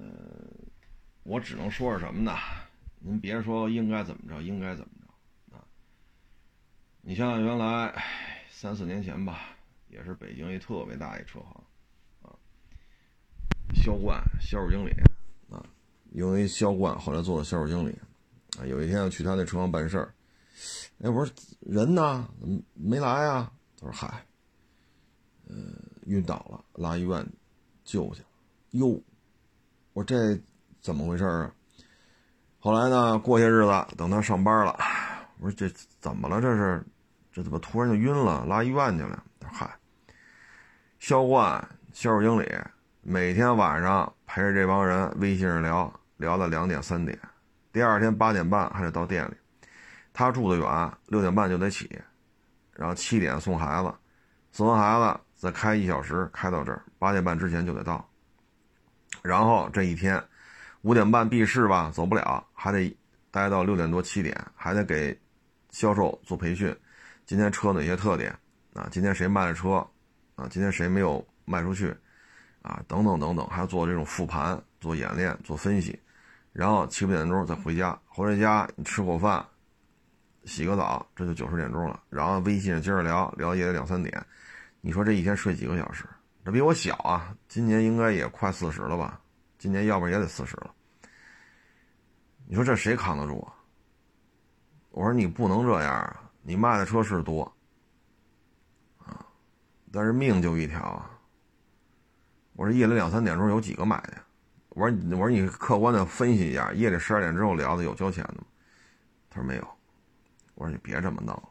[0.00, 0.06] 呃，
[1.24, 2.32] 我只能说是什么呢？
[3.00, 5.64] 您别说应该怎么着，应该怎么着啊！
[7.02, 8.02] 你像原来
[8.50, 9.56] 三四年前吧，
[9.88, 11.64] 也是北京一特别大一车行
[12.22, 12.32] 啊，
[13.74, 14.90] 销冠销售经理
[15.50, 15.62] 啊，
[16.12, 17.92] 因为销冠后来做了销售经理
[18.58, 18.64] 啊。
[18.64, 20.14] 有一天要去他那车行办事儿。
[21.02, 22.26] 哎，我说人呢？
[22.40, 23.52] 怎么没来啊？
[23.78, 24.26] 他说：“嗨，
[25.46, 25.54] 呃，
[26.06, 27.26] 晕倒了，拉医院
[27.84, 28.22] 救去。”
[28.72, 29.02] 哟，
[29.92, 30.40] 我说这
[30.80, 31.50] 怎么回事啊？
[32.58, 34.78] 后来呢，过些日子等他上班了，
[35.38, 35.68] 我说这
[35.98, 36.40] 怎么了？
[36.40, 36.84] 这是
[37.32, 38.44] 这怎么突然就晕了？
[38.46, 39.68] 拉医院去了？：“嗨，
[40.98, 42.46] 销冠销售经理
[43.02, 47.18] 每天晚上陪着这帮人微信上聊聊到两点三点，
[47.72, 49.34] 第二天八点半还得到店里。”
[50.12, 51.88] 他住的远，六点半就得起，
[52.72, 53.94] 然后七点送孩子，
[54.52, 58.06] 送完孩子再开一小时，开到这儿八点半之前就得到。
[59.22, 60.22] 然后这一天
[60.82, 62.96] 五点半闭市吧，走不了，还得
[63.30, 65.18] 待到六点多七点，还得给
[65.70, 66.74] 销售做培训。
[67.26, 68.36] 今天车哪些特点
[68.74, 68.88] 啊？
[68.90, 69.86] 今天谁卖了车
[70.34, 70.48] 啊？
[70.50, 71.94] 今天谁没有卖出去
[72.62, 72.82] 啊？
[72.88, 75.98] 等等等等，还要做这种复盘、做演练、做分析。
[76.52, 79.44] 然后七八点钟再回家，回到家你吃口饭，
[80.44, 82.00] 洗个澡，这就九十点钟了。
[82.08, 84.26] 然后微信接着聊聊也得两三点。
[84.80, 86.04] 你说这一天睡几个小时？
[86.50, 89.20] 这比我小啊，今年应该也快四十了吧？
[89.56, 90.74] 今年要不然也得四十了。
[92.44, 93.54] 你说这谁扛得住啊？
[94.90, 96.28] 我说你不能这样啊！
[96.42, 97.44] 你卖的车是多
[98.98, 99.24] 啊，
[99.92, 101.16] 但是命就一条啊。
[102.54, 104.20] 我说夜里两三点钟有几个买的？
[104.70, 108.44] 我说我说你客观的分析一下，夜里十二点之后聊的有交钱的吗？
[109.30, 109.68] 他说没有。
[110.56, 111.48] 我说你别这么闹了，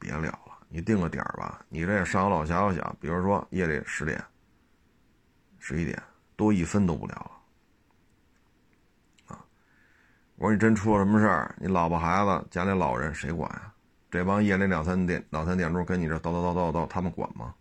[0.00, 0.49] 别聊了。
[0.72, 4.24] 你定个点儿吧，你这上有老下有小，比如说夜里十点、
[5.58, 6.00] 十一点，
[6.36, 9.44] 多一分都不聊了，啊！
[10.36, 13.74] 我说你真出了什么事儿，你老婆孩子家里老人谁管啊？
[14.12, 17.52] 这帮夜里两三点、两三点钟跟你这叨叨叨叨叨，他们管吗？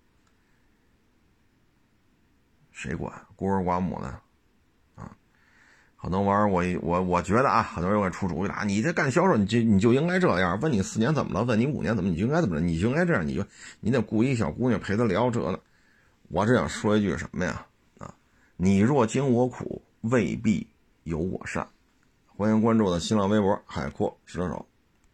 [2.72, 3.12] 谁管？
[3.36, 4.22] 孤儿寡母的。
[6.02, 8.64] 很多玩意儿，我我我觉得啊，很多人给出主意了啊！
[8.64, 10.58] 你这干销售，你就你就应该这样。
[10.62, 11.44] 问你四年怎么了？
[11.44, 12.10] 问你五年怎么？
[12.10, 12.62] 你就应该怎么着？
[12.62, 13.28] 你就应该这样。
[13.28, 13.46] 你就
[13.82, 15.60] 你得雇一小姑娘陪他聊这个。
[16.30, 17.66] 我只想说一句什么呀？
[17.98, 18.14] 啊，
[18.56, 20.66] 你若经我苦，未必
[21.04, 21.68] 有我善。
[22.28, 24.66] 欢迎关注我的新浪微博“海阔试车手”。